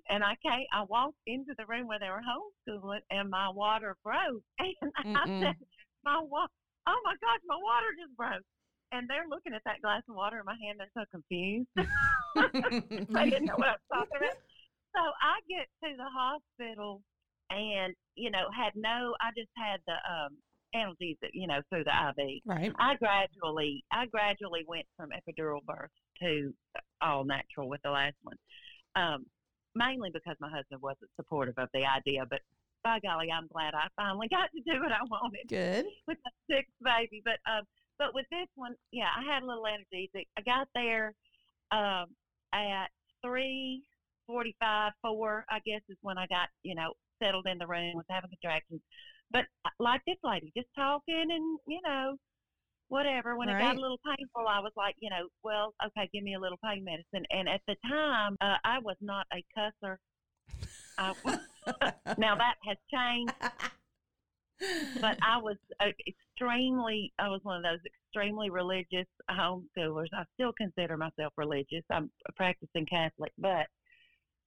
and 0.10 0.24
I 0.24 0.36
came. 0.46 0.66
I 0.74 0.84
walked 0.84 1.18
into 1.28 1.54
the 1.58 1.66
room 1.66 1.88
where 1.88 2.00
they 2.00 2.10
were 2.10 2.22
homeschooling, 2.24 3.02
and 3.12 3.30
my 3.30 3.50
water 3.50 3.96
broke. 4.04 4.44
And 4.60 4.92
I 5.16 5.26
Mm-mm. 5.26 5.42
said, 5.42 5.56
"My 6.04 6.20
water! 6.20 6.52
Oh 6.88 7.00
my 7.04 7.14
gosh, 7.22 7.42
my 7.48 7.58
water 7.58 7.88
just 8.00 8.16
broke!" 8.18 8.44
And 8.92 9.10
they're 9.10 9.28
looking 9.30 9.54
at 9.54 9.62
that 9.66 9.82
glass 9.82 10.02
of 10.10 10.16
water 10.16 10.40
in 10.40 10.46
my 10.46 10.56
hand. 10.64 10.80
They're 10.80 10.96
so 10.96 11.06
confused. 11.12 11.68
they 13.12 13.30
didn't 13.30 13.46
know 13.46 13.58
what 13.58 13.68
I 13.68 13.72
was 13.72 13.88
talking 13.92 14.18
about. 14.18 14.38
So 14.96 15.04
I 15.22 15.38
get 15.48 15.68
to 15.84 15.96
the 15.96 16.10
hospital 16.10 17.04
and, 17.52 17.94
you 18.16 18.32
know, 18.32 18.48
had 18.50 18.72
no, 18.74 19.14
I 19.22 19.30
just 19.38 19.52
had 19.56 19.78
the 19.86 19.94
um, 20.10 20.38
analgesic, 20.74 21.30
you 21.34 21.46
know, 21.46 21.62
through 21.70 21.84
the 21.84 21.92
IV. 21.92 22.42
right. 22.48 22.74
I 22.80 22.96
gradually, 22.96 23.84
I 23.92 24.08
gradually 24.08 24.66
went 24.68 24.88
from 24.96 25.10
epidural 25.10 25.64
birth 25.66 25.92
to 26.24 26.52
all 27.00 27.26
natural 27.26 27.70
with 27.70 27.82
the 27.84 27.92
last 27.92 28.16
one. 28.24 28.38
Um, 28.96 29.26
mainly 29.76 30.10
because 30.12 30.36
my 30.40 30.50
husband 30.50 30.82
wasn't 30.82 31.12
supportive 31.16 31.56
of 31.58 31.70
the 31.74 31.84
idea, 31.86 32.26
but 32.28 32.40
by 32.84 33.00
golly, 33.00 33.28
I'm 33.32 33.48
glad 33.48 33.74
I 33.74 33.88
finally 33.96 34.28
got 34.30 34.50
to 34.56 34.62
do 34.66 34.82
what 34.82 34.92
I 34.92 35.04
wanted 35.10 35.48
Good. 35.48 35.86
with 36.08 36.18
the 36.24 36.32
sixth 36.50 36.74
baby. 36.84 37.22
But 37.24 37.40
um, 37.50 37.64
but 38.00 38.14
with 38.14 38.26
this 38.32 38.48
one, 38.56 38.76
yeah, 38.92 39.10
I 39.16 39.34
had 39.34 39.44
a 39.44 39.46
little 39.46 39.64
analgesic. 39.64 40.28
I 40.38 40.42
got 40.42 40.68
there 40.74 41.14
um 41.72 42.08
at 42.54 42.88
three 43.24 43.84
forty 44.28 44.56
five, 44.60 44.92
four, 45.02 45.46
I 45.50 45.60
guess 45.66 45.82
is 45.90 45.98
when 46.02 46.18
I 46.18 46.28
got, 46.28 46.50
you 46.64 46.76
know, 46.76 46.94
settled 47.22 47.48
in 47.48 47.58
the 47.58 47.68
room, 47.68 47.94
was 47.96 48.06
having 48.10 48.30
contractions. 48.30 48.82
But 49.32 49.46
uh, 49.66 49.70
like 49.80 50.02
this 50.06 50.18
lady, 50.24 50.52
just 50.56 50.68
talking 50.76 51.28
and, 51.30 51.60
you 51.68 51.80
know, 51.84 52.16
whatever. 52.90 53.36
When 53.38 53.50
it 53.50 53.60
got 53.60 53.76
a 53.76 53.82
little 53.82 54.00
painful, 54.06 54.48
I 54.48 54.60
was 54.60 54.72
like, 54.78 54.96
you 55.00 55.10
know, 55.10 55.28
well, 55.44 55.74
okay, 55.86 56.10
give 56.14 56.24
me 56.24 56.36
a 56.36 56.40
little 56.40 56.60
pain 56.64 56.84
medicine. 56.86 57.26
And 57.32 57.50
at 57.50 57.62
the 57.68 57.76
time, 57.90 58.38
uh, 58.40 58.58
I 58.64 58.80
was 58.80 58.96
not 59.02 59.26
a 59.34 59.44
cusser. 59.58 59.98
I, 60.98 61.14
now 62.18 62.36
that 62.36 62.56
has 62.66 62.78
changed 62.94 63.34
but 65.02 65.18
I 65.22 65.38
was 65.38 65.58
uh, 65.80 65.92
extremely, 66.40 67.12
I 67.20 67.30
was 67.30 67.40
one 67.44 67.58
of 67.58 67.64
those 67.64 67.80
extremely 67.86 68.50
religious 68.50 69.08
homeschoolers. 69.32 70.08
I 70.14 70.24
still 70.36 70.54
consider 70.58 70.98
myself 70.98 71.34
religious. 71.38 71.84
I'm 71.92 72.10
a 72.28 72.32
practicing 72.34 72.86
Catholic, 72.86 73.32
but 73.38 73.68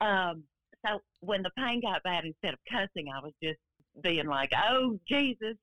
um, 0.00 0.42
so 0.86 1.00
when 1.20 1.42
the 1.42 1.50
pain 1.58 1.80
got 1.82 2.02
bad, 2.02 2.24
instead 2.24 2.54
of 2.54 2.60
cussing, 2.70 3.08
I 3.14 3.22
was 3.22 3.32
just 3.42 3.58
being 4.02 4.26
like, 4.26 4.52
"Oh 4.56 4.98
Jesus, 5.08 5.56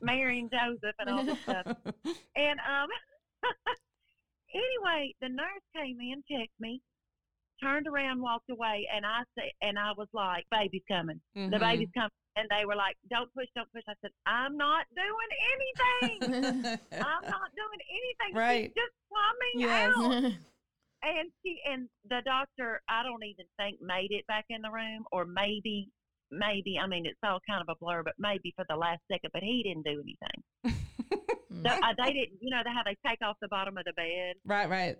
Mary 0.00 0.40
and 0.40 0.50
Joseph 0.50 0.96
and 0.98 1.08
all 1.10 1.24
this 1.24 1.36
stuff." 1.42 1.66
And 2.36 2.58
um, 2.68 2.88
anyway, 4.52 5.14
the 5.20 5.28
nurse 5.28 5.62
came 5.76 6.00
in, 6.00 6.20
checked 6.28 6.50
me, 6.58 6.80
turned 7.62 7.86
around, 7.86 8.20
walked 8.20 8.50
away, 8.50 8.88
and 8.92 9.06
I 9.06 9.20
said, 9.38 9.50
and 9.62 9.78
I 9.78 9.92
was 9.96 10.08
like, 10.12 10.44
"Baby's 10.50 10.82
coming. 10.88 11.20
The 11.46 11.58
Mhm. 11.58 11.60
baby's 11.60 11.88
coming." 11.94 12.10
And 12.36 12.48
they 12.50 12.64
were 12.64 12.74
like, 12.76 12.96
"Don't 13.10 13.32
push, 13.34 13.46
don't 13.54 13.70
push." 13.72 13.84
I 13.88 13.94
said, 14.02 14.10
"I'm 14.26 14.56
not 14.56 14.86
doing 14.96 15.30
anything. 15.54 16.34
I'm 16.92 17.24
not 17.30 17.50
doing 17.54 17.80
anything. 17.90 18.34
Right. 18.34 18.64
She's 18.64 18.82
just 18.82 18.94
plumbing 19.08 19.68
Yes. 19.68 19.92
out." 19.96 20.32
And 21.06 21.30
she 21.44 21.58
and 21.70 21.86
the 22.08 22.22
doctor, 22.24 22.80
I 22.88 23.02
don't 23.02 23.22
even 23.22 23.44
think 23.58 23.76
made 23.82 24.08
it 24.10 24.26
back 24.26 24.46
in 24.48 24.62
the 24.62 24.70
room, 24.70 25.04
or 25.12 25.26
maybe, 25.26 25.90
maybe. 26.30 26.78
I 26.82 26.86
mean, 26.86 27.04
it's 27.04 27.18
all 27.22 27.40
kind 27.46 27.60
of 27.60 27.68
a 27.68 27.76
blur, 27.78 28.02
but 28.02 28.14
maybe 28.18 28.54
for 28.56 28.64
the 28.70 28.76
last 28.76 29.00
second. 29.12 29.28
But 29.34 29.42
he 29.42 29.62
didn't 29.62 29.84
do 29.84 30.00
anything. 30.00 30.80
So, 31.62 31.68
uh, 31.70 31.92
they 32.02 32.10
didn't. 32.14 32.38
You 32.40 32.48
know 32.48 32.62
how 32.64 32.80
they 32.86 32.96
take 33.06 33.18
off 33.22 33.36
the 33.42 33.48
bottom 33.48 33.76
of 33.76 33.84
the 33.84 33.92
bed. 33.92 34.36
right, 34.46 34.66
right. 34.70 34.96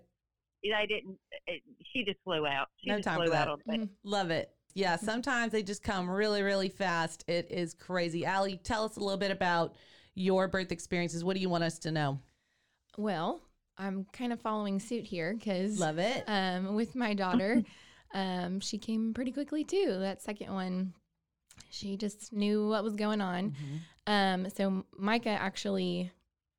They 0.63 0.85
didn't. 0.87 1.17
It, 1.47 1.63
she 1.91 2.03
just 2.05 2.19
flew 2.23 2.45
out. 2.45 2.67
She 2.83 2.89
No 2.91 2.97
just 2.97 3.07
time 3.07 3.17
for 3.23 3.29
that. 3.31 3.47
out 3.47 3.53
on 3.53 3.59
the 3.65 3.77
bed. 3.79 3.89
Love 4.03 4.29
it. 4.29 4.51
Yeah, 4.75 4.97
sometimes 4.97 5.51
they 5.53 5.63
just 5.63 5.81
come 5.83 6.09
really, 6.09 6.43
really 6.43 6.69
fast. 6.69 7.23
It 7.27 7.47
is 7.49 7.73
crazy. 7.73 8.27
Ali, 8.27 8.57
tell 8.63 8.83
us 8.83 8.97
a 8.97 8.99
little 8.99 9.17
bit 9.17 9.31
about 9.31 9.73
your 10.15 10.47
birth 10.47 10.71
experiences. 10.71 11.23
What 11.23 11.35
do 11.35 11.41
you 11.41 11.49
want 11.49 11.63
us 11.63 11.79
to 11.79 11.91
know? 11.91 12.19
well, 12.97 13.41
I'm 13.77 14.05
kind 14.13 14.31
of 14.31 14.39
following 14.39 14.79
suit 14.79 15.03
here 15.05 15.33
because 15.33 15.77
Love 15.79 15.97
it. 15.99 16.23
um, 16.27 16.75
with 16.75 16.95
my 16.95 17.13
daughter, 17.13 17.61
um, 18.13 18.61
she 18.61 18.77
came 18.77 19.13
pretty 19.13 19.33
quickly 19.33 19.65
too. 19.65 19.97
That 19.99 20.21
second 20.21 20.53
one, 20.53 20.93
she 21.69 21.97
just 21.97 22.31
knew 22.31 22.69
what 22.69 22.83
was 22.85 22.93
going 22.95 23.19
on. 23.19 23.51
Mhm. 23.51 23.79
Um, 24.07 24.49
so 24.49 24.85
Micah 24.97 25.29
actually 25.29 26.11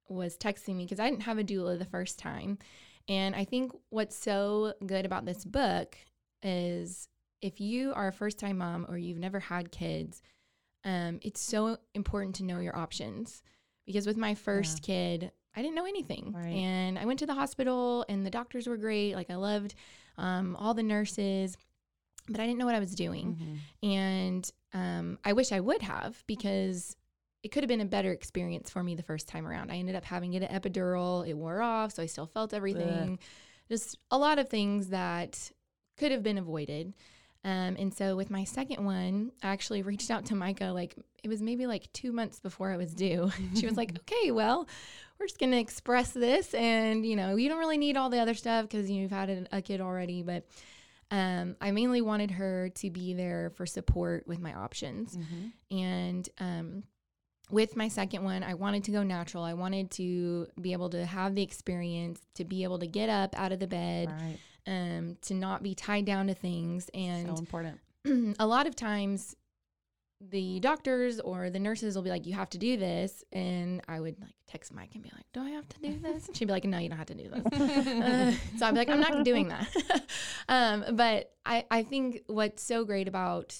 was 0.08 0.36
texting 0.36 0.76
me 0.76 0.84
because 0.84 1.00
I 1.00 1.08
didn't 1.08 1.22
have 1.22 1.38
a 1.38 1.44
doula 1.44 1.78
the 1.78 1.86
first 1.86 2.18
time. 2.18 2.58
And 3.08 3.34
I 3.34 3.44
think 3.44 3.72
what's 3.88 4.16
so 4.16 4.74
good 4.84 5.06
about 5.06 5.24
this 5.24 5.42
book 5.44 5.96
is 6.42 7.08
if 7.42 7.60
you 7.60 7.92
are 7.94 8.08
a 8.08 8.12
first 8.12 8.38
time 8.38 8.58
mom 8.58 8.86
or 8.88 8.96
you've 8.98 9.18
never 9.18 9.40
had 9.40 9.70
kids, 9.70 10.22
um, 10.84 11.18
it's 11.22 11.40
so 11.40 11.78
important 11.94 12.36
to 12.36 12.44
know 12.44 12.60
your 12.60 12.76
options. 12.76 13.42
Because 13.86 14.06
with 14.06 14.16
my 14.16 14.34
first 14.34 14.82
kid, 14.82 15.30
I 15.54 15.62
didn't 15.62 15.76
know 15.76 15.86
anything. 15.86 16.32
Right. 16.36 16.54
And 16.54 16.98
I 16.98 17.04
went 17.04 17.20
to 17.20 17.26
the 17.26 17.34
hospital 17.34 18.04
and 18.08 18.26
the 18.26 18.30
doctors 18.30 18.66
were 18.66 18.76
great. 18.76 19.14
Like 19.14 19.30
I 19.30 19.36
loved 19.36 19.74
um, 20.18 20.56
all 20.56 20.74
the 20.74 20.82
nurses, 20.82 21.56
but 22.28 22.40
I 22.40 22.46
didn't 22.46 22.58
know 22.58 22.66
what 22.66 22.74
I 22.74 22.80
was 22.80 22.94
doing. 22.94 23.36
Mhm. 23.82 23.88
And 23.88 24.52
um, 24.74 25.18
I 25.24 25.32
wish 25.34 25.52
I 25.52 25.60
would 25.60 25.82
have 25.82 26.22
because 26.26 26.96
it 27.42 27.52
could 27.52 27.62
have 27.62 27.68
been 27.68 27.80
a 27.80 27.84
better 27.86 28.10
experience 28.10 28.70
for 28.70 28.82
me 28.82 28.96
the 28.96 29.04
first 29.04 29.28
time 29.28 29.46
around. 29.46 29.70
I 29.70 29.76
ended 29.76 29.94
up 29.94 30.04
having 30.04 30.34
an 30.34 30.42
epidural. 30.42 31.26
It 31.28 31.34
wore 31.34 31.62
off, 31.62 31.92
so 31.92 32.02
I 32.02 32.06
still 32.06 32.26
felt 32.26 32.52
everything. 32.52 33.18
Just 33.68 33.98
a 34.10 34.18
lot 34.18 34.38
of 34.40 34.48
things 34.48 34.88
that 34.88 35.52
could 35.96 36.10
have 36.10 36.24
been 36.24 36.38
avoided. 36.38 36.94
Um, 37.46 37.76
and 37.78 37.94
so 37.94 38.16
with 38.16 38.28
my 38.28 38.42
second 38.42 38.84
one, 38.84 39.30
I 39.40 39.48
actually 39.48 39.82
reached 39.82 40.10
out 40.10 40.26
to 40.26 40.34
Micah 40.34 40.72
like 40.74 40.96
it 41.22 41.28
was 41.28 41.40
maybe 41.40 41.66
like 41.68 41.90
two 41.92 42.10
months 42.10 42.40
before 42.40 42.72
I 42.72 42.76
was 42.76 42.92
due. 42.92 43.30
she 43.54 43.66
was 43.66 43.76
like, 43.76 43.96
"Okay, 44.00 44.32
well, 44.32 44.66
we're 45.18 45.26
just 45.26 45.38
gonna 45.38 45.56
express 45.58 46.10
this, 46.10 46.52
and 46.54 47.06
you 47.06 47.14
know, 47.14 47.36
you 47.36 47.48
don't 47.48 47.60
really 47.60 47.78
need 47.78 47.96
all 47.96 48.10
the 48.10 48.18
other 48.18 48.34
stuff 48.34 48.68
because 48.68 48.90
you've 48.90 49.12
had 49.12 49.48
a, 49.52 49.62
kid 49.62 49.80
already, 49.80 50.22
but." 50.22 50.46
Um, 51.08 51.54
I 51.60 51.70
mainly 51.70 52.02
wanted 52.02 52.32
her 52.32 52.68
to 52.70 52.90
be 52.90 53.14
there 53.14 53.52
for 53.54 53.64
support 53.64 54.26
with 54.26 54.40
my 54.40 54.52
options. 54.54 55.16
Mhm. 55.16 55.52
And 55.70 56.28
um, 56.40 56.82
with 57.48 57.76
my 57.76 57.86
second 57.86 58.24
one, 58.24 58.42
I 58.42 58.54
wanted 58.54 58.82
to 58.84 58.90
go 58.90 59.04
natural. 59.04 59.44
I 59.44 59.54
wanted 59.54 59.92
to 59.92 60.48
be 60.60 60.72
able 60.72 60.90
to 60.90 61.06
have 61.06 61.36
the 61.36 61.44
experience, 61.44 62.20
to 62.34 62.44
be 62.44 62.64
able 62.64 62.80
to 62.80 62.88
get 62.88 63.08
up 63.08 63.38
out 63.38 63.52
of 63.52 63.60
the 63.60 63.68
bed, 63.68 64.10
Right. 64.10 64.38
Um, 64.66 65.16
to 65.22 65.34
not 65.34 65.62
be 65.62 65.74
tied 65.74 66.04
down 66.04 66.26
to 66.28 66.34
things. 66.34 66.90
And 66.94 67.28
so 67.28 67.36
important. 67.36 67.80
a 68.38 68.46
lot 68.46 68.66
of 68.66 68.76
times, 68.76 69.36
the 70.20 70.60
doctors 70.60 71.20
or 71.20 71.50
the 71.50 71.58
nurses 71.58 71.94
will 71.94 72.02
be 72.02 72.10
like, 72.10 72.26
"You 72.26 72.34
have 72.34 72.50
to 72.50 72.58
do 72.58 72.76
this," 72.76 73.24
and 73.32 73.82
I 73.88 74.00
would 74.00 74.20
like 74.20 74.34
text 74.46 74.72
Mike 74.72 74.94
and 74.94 75.02
be 75.02 75.10
like, 75.14 75.26
"Do 75.32 75.40
I 75.40 75.50
have 75.50 75.68
to 75.68 75.78
do 75.80 75.98
this?" 75.98 76.26
And 76.28 76.36
she'd 76.36 76.46
be 76.46 76.52
like, 76.52 76.64
"No, 76.64 76.78
you 76.78 76.88
don't 76.88 76.98
have 76.98 77.08
to 77.08 77.14
do 77.14 77.28
this." 77.28 77.44
Uh, 78.06 78.32
so 78.58 78.66
I'd 78.66 78.72
be 78.72 78.78
like, 78.78 78.88
I'm 78.88 79.00
not 79.00 79.24
doing 79.24 79.48
that. 79.48 79.68
um, 80.48 80.84
but 80.92 81.32
I, 81.44 81.64
I 81.70 81.82
think 81.82 82.22
what's 82.26 82.62
so 82.62 82.84
great 82.84 83.08
about 83.08 83.54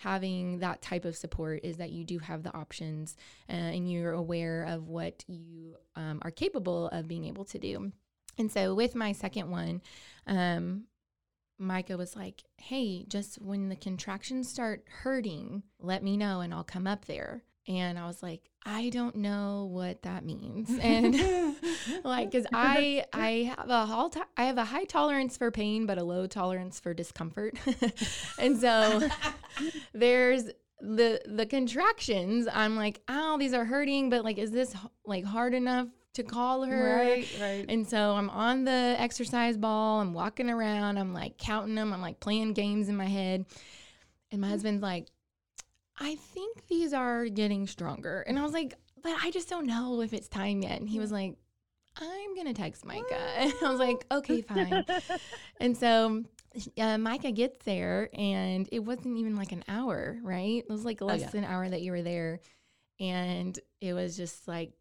having 0.00 0.60
that 0.60 0.80
type 0.80 1.04
of 1.04 1.14
support 1.14 1.60
is 1.62 1.76
that 1.76 1.90
you 1.90 2.04
do 2.04 2.18
have 2.18 2.42
the 2.42 2.54
options 2.56 3.16
uh, 3.50 3.52
and 3.52 3.90
you're 3.90 4.12
aware 4.12 4.64
of 4.64 4.88
what 4.88 5.22
you 5.26 5.76
um, 5.94 6.18
are 6.22 6.30
capable 6.30 6.88
of 6.88 7.06
being 7.06 7.26
able 7.26 7.44
to 7.44 7.58
do. 7.58 7.92
And 8.40 8.50
so 8.50 8.74
with 8.74 8.94
my 8.94 9.12
second 9.12 9.50
one, 9.50 9.82
um, 10.26 10.84
Micah 11.58 11.98
was 11.98 12.16
like, 12.16 12.42
Hey, 12.56 13.04
just 13.06 13.40
when 13.40 13.68
the 13.68 13.76
contractions 13.76 14.48
start 14.48 14.84
hurting, 15.02 15.62
let 15.78 16.02
me 16.02 16.16
know 16.16 16.40
and 16.40 16.54
I'll 16.54 16.64
come 16.64 16.86
up 16.86 17.04
there. 17.04 17.44
And 17.68 17.98
I 17.98 18.06
was 18.06 18.22
like, 18.22 18.48
I 18.64 18.88
don't 18.88 19.16
know 19.16 19.68
what 19.70 20.02
that 20.02 20.24
means. 20.24 20.70
And 20.82 21.14
like 22.04 22.30
because 22.30 22.46
i 22.52 23.04
i 23.12 23.52
have 23.56 23.68
a 23.68 23.86
hall 23.86 24.10
to- 24.10 24.26
i 24.36 24.44
have 24.44 24.58
a 24.58 24.64
high 24.64 24.84
tolerance 24.84 25.36
for 25.36 25.50
pain 25.50 25.86
but 25.86 25.98
a 25.98 26.04
low 26.04 26.26
tolerance 26.26 26.78
for 26.78 26.92
discomfort 26.94 27.56
and 28.38 28.58
so 28.58 29.08
there's 29.94 30.44
the 30.80 31.20
the 31.26 31.46
contractions 31.46 32.46
i'm 32.52 32.76
like 32.76 33.00
oh 33.08 33.36
these 33.38 33.52
are 33.54 33.64
hurting 33.64 34.10
but 34.10 34.24
like 34.24 34.38
is 34.38 34.50
this 34.50 34.74
like 35.04 35.24
hard 35.24 35.54
enough 35.54 35.88
to 36.14 36.22
call 36.22 36.64
her 36.64 36.96
right, 36.96 37.28
right. 37.40 37.66
and 37.68 37.86
so 37.86 38.12
i'm 38.12 38.28
on 38.30 38.64
the 38.64 38.94
exercise 38.98 39.56
ball 39.56 40.00
i'm 40.00 40.12
walking 40.12 40.50
around 40.50 40.98
i'm 40.98 41.12
like 41.12 41.38
counting 41.38 41.74
them 41.74 41.92
i'm 41.92 42.02
like 42.02 42.18
playing 42.20 42.52
games 42.52 42.88
in 42.88 42.96
my 42.96 43.06
head 43.06 43.44
and 44.32 44.40
my 44.40 44.48
husband's 44.48 44.82
like 44.82 45.06
i 45.98 46.16
think 46.16 46.66
these 46.68 46.92
are 46.92 47.26
getting 47.26 47.66
stronger 47.66 48.22
and 48.22 48.38
i 48.38 48.42
was 48.42 48.52
like 48.52 48.74
but 49.02 49.14
i 49.22 49.30
just 49.30 49.48
don't 49.48 49.66
know 49.66 50.00
if 50.00 50.12
it's 50.12 50.28
time 50.28 50.62
yet 50.62 50.80
and 50.80 50.88
he 50.88 50.98
was 50.98 51.12
like 51.12 51.36
i'm 51.96 52.34
gonna 52.36 52.54
text 52.54 52.84
micah 52.84 53.04
and 53.38 53.52
i 53.62 53.70
was 53.70 53.78
like 53.78 54.04
okay 54.10 54.42
fine 54.42 54.84
and 55.60 55.76
so 55.76 56.24
uh, 56.78 56.98
Micah 56.98 57.32
gets 57.32 57.64
there, 57.64 58.10
and 58.12 58.68
it 58.72 58.80
wasn't 58.80 59.18
even 59.18 59.36
like 59.36 59.52
an 59.52 59.64
hour, 59.68 60.18
right? 60.22 60.64
It 60.68 60.68
was 60.68 60.84
like 60.84 61.00
less 61.00 61.20
yeah. 61.20 61.28
than 61.28 61.44
an 61.44 61.50
hour 61.50 61.68
that 61.68 61.82
you 61.82 61.92
were 61.92 62.02
there. 62.02 62.40
And 62.98 63.58
it 63.80 63.94
was 63.94 64.16
just 64.16 64.48
like, 64.48 64.72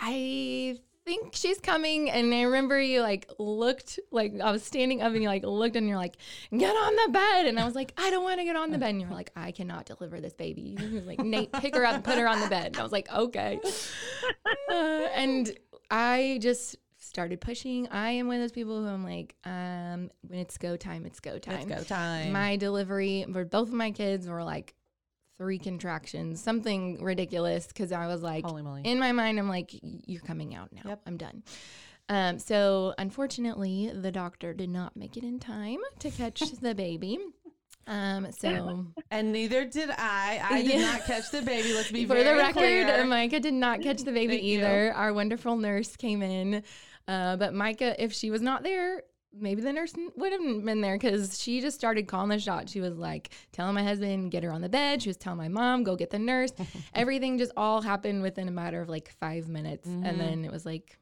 I 0.00 0.78
think 1.04 1.34
she's 1.34 1.58
coming. 1.58 2.10
And 2.10 2.32
I 2.34 2.42
remember 2.42 2.80
you 2.80 3.00
like 3.00 3.30
looked, 3.38 3.98
like 4.10 4.38
I 4.40 4.52
was 4.52 4.62
standing 4.62 5.00
up 5.00 5.12
and 5.12 5.22
you 5.22 5.28
like 5.28 5.44
looked 5.44 5.74
and 5.76 5.88
you're 5.88 5.96
like, 5.96 6.16
get 6.56 6.70
on 6.70 6.96
the 6.96 7.12
bed. 7.12 7.46
And 7.46 7.58
I 7.58 7.64
was 7.64 7.74
like, 7.74 7.94
I 7.96 8.10
don't 8.10 8.24
want 8.24 8.40
to 8.40 8.44
get 8.44 8.56
on 8.56 8.70
the 8.70 8.78
bed. 8.78 8.90
And 8.90 9.00
you 9.00 9.08
were 9.08 9.14
like, 9.14 9.30
I 9.34 9.52
cannot 9.52 9.86
deliver 9.86 10.20
this 10.20 10.34
baby. 10.34 10.76
And 10.78 10.92
was 10.92 11.06
like, 11.06 11.20
Nate, 11.20 11.50
pick 11.52 11.74
her 11.74 11.84
up 11.84 11.94
and 11.94 12.04
put 12.04 12.18
her 12.18 12.28
on 12.28 12.40
the 12.40 12.48
bed. 12.48 12.66
And 12.66 12.76
I 12.76 12.82
was 12.82 12.92
like, 12.92 13.12
okay. 13.12 13.60
Uh, 14.70 15.08
and 15.14 15.50
I 15.90 16.38
just 16.42 16.76
started 16.98 17.40
pushing. 17.40 17.88
I 17.88 18.10
am 18.10 18.26
one 18.26 18.36
of 18.36 18.42
those 18.42 18.52
people 18.52 18.82
who 18.82 18.88
I'm 18.88 19.02
like, 19.02 19.34
um, 19.44 20.10
when 20.20 20.40
it's 20.40 20.58
go 20.58 20.76
time, 20.76 21.06
it's 21.06 21.20
go 21.20 21.38
time. 21.38 21.68
Let's 21.68 21.88
go 21.88 21.94
time. 21.94 22.32
My 22.32 22.56
delivery 22.56 23.24
for 23.32 23.46
both 23.46 23.68
of 23.68 23.74
my 23.74 23.90
kids 23.90 24.28
were 24.28 24.44
like 24.44 24.74
three 25.38 25.58
contractions, 25.58 26.42
something 26.42 27.02
ridiculous. 27.02 27.66
Because 27.68 27.92
I 27.92 28.06
was 28.08 28.22
like, 28.22 28.44
in 28.84 28.98
my 28.98 29.12
mind, 29.12 29.38
I'm 29.38 29.48
like, 29.48 29.70
you're 29.82 30.20
coming 30.22 30.54
out 30.54 30.72
now. 30.72 30.82
Yep. 30.84 31.00
I'm 31.06 31.16
done. 31.16 31.42
Um, 32.10 32.38
so 32.38 32.94
unfortunately, 32.98 33.90
the 33.94 34.10
doctor 34.10 34.52
did 34.54 34.70
not 34.70 34.96
make 34.96 35.16
it 35.16 35.24
in 35.24 35.38
time 35.38 35.78
to 36.00 36.10
catch 36.10 36.40
the 36.60 36.74
baby. 36.74 37.18
Um, 37.86 38.28
so 38.32 38.86
and 39.10 39.32
neither 39.32 39.64
did 39.64 39.90
I. 39.90 40.40
I 40.42 40.62
did 40.62 40.72
Yeah. 40.80 40.92
not 40.92 41.04
catch 41.06 41.30
the 41.30 41.42
baby. 41.42 41.72
Let's 41.72 41.90
be 41.90 42.04
for 42.06 42.14
very 42.14 42.24
the 42.24 42.34
record, 42.36 42.54
clear. 42.54 43.04
Micah 43.06 43.40
did 43.40 43.54
not 43.54 43.80
catch 43.82 44.02
the 44.02 44.12
baby 44.12 44.34
Thank 44.34 44.42
you. 44.44 44.58
either. 44.58 44.92
Our 44.94 45.12
wonderful 45.14 45.56
nurse 45.56 45.96
came 45.96 46.22
in, 46.22 46.62
uh, 47.06 47.36
but 47.36 47.54
Micah, 47.54 48.02
if 48.02 48.12
she 48.12 48.30
was 48.30 48.42
not 48.42 48.62
there, 48.62 49.02
maybe 49.40 49.62
the 49.62 49.72
nurse 49.72 49.94
would 50.16 50.32
have 50.32 50.40
been 50.64 50.80
there 50.80 50.96
because 50.96 51.40
she 51.40 51.60
just 51.60 51.76
started 51.76 52.06
calling 52.08 52.28
the 52.30 52.38
shot. 52.38 52.68
She 52.68 52.80
was 52.80 52.96
like 52.96 53.30
telling 53.52 53.74
my 53.74 53.82
husband 53.82 54.30
get 54.30 54.42
her 54.42 54.50
on 54.52 54.60
the 54.60 54.68
bed. 54.68 55.02
She 55.02 55.08
was 55.08 55.16
telling 55.16 55.38
my 55.38 55.48
mom 55.48 55.84
go 55.84 55.96
get 55.96 56.10
the 56.10 56.18
nurse. 56.18 56.52
Everything 56.94 57.38
just 57.38 57.52
all 57.56 57.80
happened 57.82 58.22
within 58.22 58.48
a 58.48 58.52
matter 58.52 58.80
of 58.80 58.88
like 58.88 59.10
five 59.20 59.48
minutes, 59.48 59.88
Mhm. 59.88 60.04
and 60.04 60.20
then 60.20 60.44
it 60.44 60.50
was 60.50 60.64
like 60.66 60.98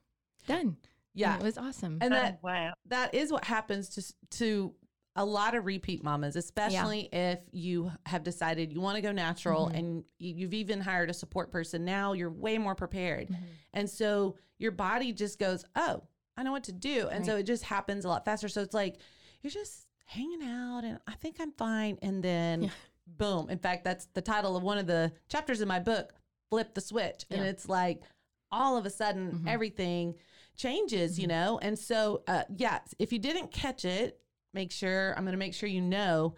done. 0.46 0.76
yeah. 1.14 1.34
And 1.34 1.42
it 1.42 1.44
was 1.44 1.58
awesome. 1.58 1.98
and 2.00 2.12
Oh, 2.12 2.16
that 2.16 2.42
wow. 2.42 2.74
that 2.86 3.14
is 3.14 3.32
what 3.32 3.44
happens 3.44 3.88
to 3.90 4.14
to 4.38 4.74
a 5.18 5.24
lot 5.24 5.54
of 5.54 5.64
repeat 5.64 6.04
mamas, 6.04 6.36
especially 6.36 7.08
if 7.10 7.40
you 7.50 7.90
have 8.04 8.22
decided 8.22 8.70
you 8.70 8.82
want 8.82 8.96
to 8.96 9.00
go 9.02 9.12
natural 9.12 9.68
Mhm. 9.70 9.78
and 9.78 10.04
you- 10.18 10.34
you've 10.34 10.52
even 10.52 10.78
hired 10.78 11.08
a 11.08 11.14
support 11.14 11.50
person. 11.50 11.86
Now 11.86 12.12
you're 12.12 12.30
way 12.30 12.58
more 12.58 12.74
prepared, 12.74 13.28
Mhm. 13.28 13.36
and 13.72 13.88
so 13.88 14.36
your 14.58 14.72
body 14.72 15.12
just 15.14 15.38
goes, 15.38 15.64
"Oh, 15.74 16.02
I 16.36 16.42
know 16.42 16.52
what 16.52 16.64
to 16.64 16.72
do," 16.72 17.08
and 17.08 17.24
so 17.24 17.36
it 17.36 17.44
just 17.44 17.64
happens 17.64 18.04
a 18.04 18.08
lot 18.08 18.24
faster. 18.24 18.48
So 18.48 18.60
it's 18.62 18.74
like 18.74 18.96
you're 19.42 19.50
just 19.50 19.86
hanging 20.06 20.42
out, 20.42 20.82
and 20.84 20.98
I 21.06 21.12
think 21.14 21.36
I'm 21.40 21.52
fine, 21.52 21.98
and 22.02 22.22
then. 22.22 22.64
Yeah. 22.64 22.70
boom. 23.08 23.48
In 23.50 23.58
fact, 23.58 23.84
that's 23.84 24.06
the 24.14 24.20
title 24.20 24.56
of 24.56 24.64
one 24.64 24.78
of 24.78 24.88
the 24.88 25.12
chapters 25.28 25.60
in 25.60 25.68
my 25.68 25.78
book, 25.78 26.12
Flip 26.50 26.74
the 26.74 26.80
Switch. 26.80 27.24
And 27.30 27.40
Yeah. 27.40 27.50
it's 27.50 27.68
like 27.68 28.02
all 28.50 28.76
of 28.76 28.84
a 28.84 28.90
sudden 28.90 29.30
Mhm. 29.30 29.48
everything 29.48 30.16
changes, 30.56 31.16
you 31.16 31.26
Mhm. 31.26 31.28
know? 31.28 31.58
And 31.60 31.78
so, 31.78 32.24
uh, 32.26 32.42
yeah, 32.56 32.80
if 32.98 33.12
you 33.12 33.20
didn't 33.20 33.52
catch 33.52 33.84
it, 33.84 34.20
make 34.52 34.72
sure, 34.72 35.14
I'm 35.16 35.22
going 35.22 35.34
to 35.34 35.38
make 35.38 35.54
sure 35.54 35.68
you 35.68 35.80
know 35.82 36.34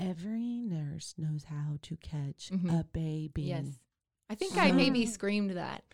every 0.00 0.60
nurse 0.62 1.14
knows 1.16 1.44
how 1.44 1.78
to 1.82 1.96
catch 1.98 2.50
Mhm. 2.50 2.80
a 2.80 2.84
baby. 2.84 3.42
Yes. 3.42 3.78
I 4.28 4.34
think 4.34 4.56
I 4.56 4.72
maybe 4.72 5.06
screamed 5.06 5.50
that. 5.52 5.84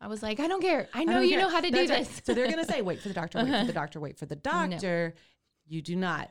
I 0.00 0.06
was 0.06 0.22
like, 0.22 0.38
I 0.40 0.46
don't 0.46 0.60
care. 0.62 0.88
I 0.94 1.04
know 1.04 1.14
don't 1.14 1.24
you 1.24 1.30
care. 1.30 1.40
know 1.40 1.48
how 1.48 1.60
to 1.60 1.70
do 1.70 1.76
right. 1.78 1.88
this. 1.88 2.22
So 2.24 2.32
they're 2.34 2.46
going 2.50 2.64
to 2.64 2.70
say, 2.70 2.82
wait 2.82 3.00
for 3.00 3.08
the 3.08 3.14
doctor, 3.14 3.38
wait 3.38 3.48
for 3.48 3.54
Uh-huh. 3.54 3.64
the 3.64 3.72
doctor, 3.72 4.00
wait 4.00 4.16
for 4.18 4.26
the 4.26 4.36
doctor. 4.36 5.14
You 5.66 5.82
do 5.82 5.96
not. 5.96 6.30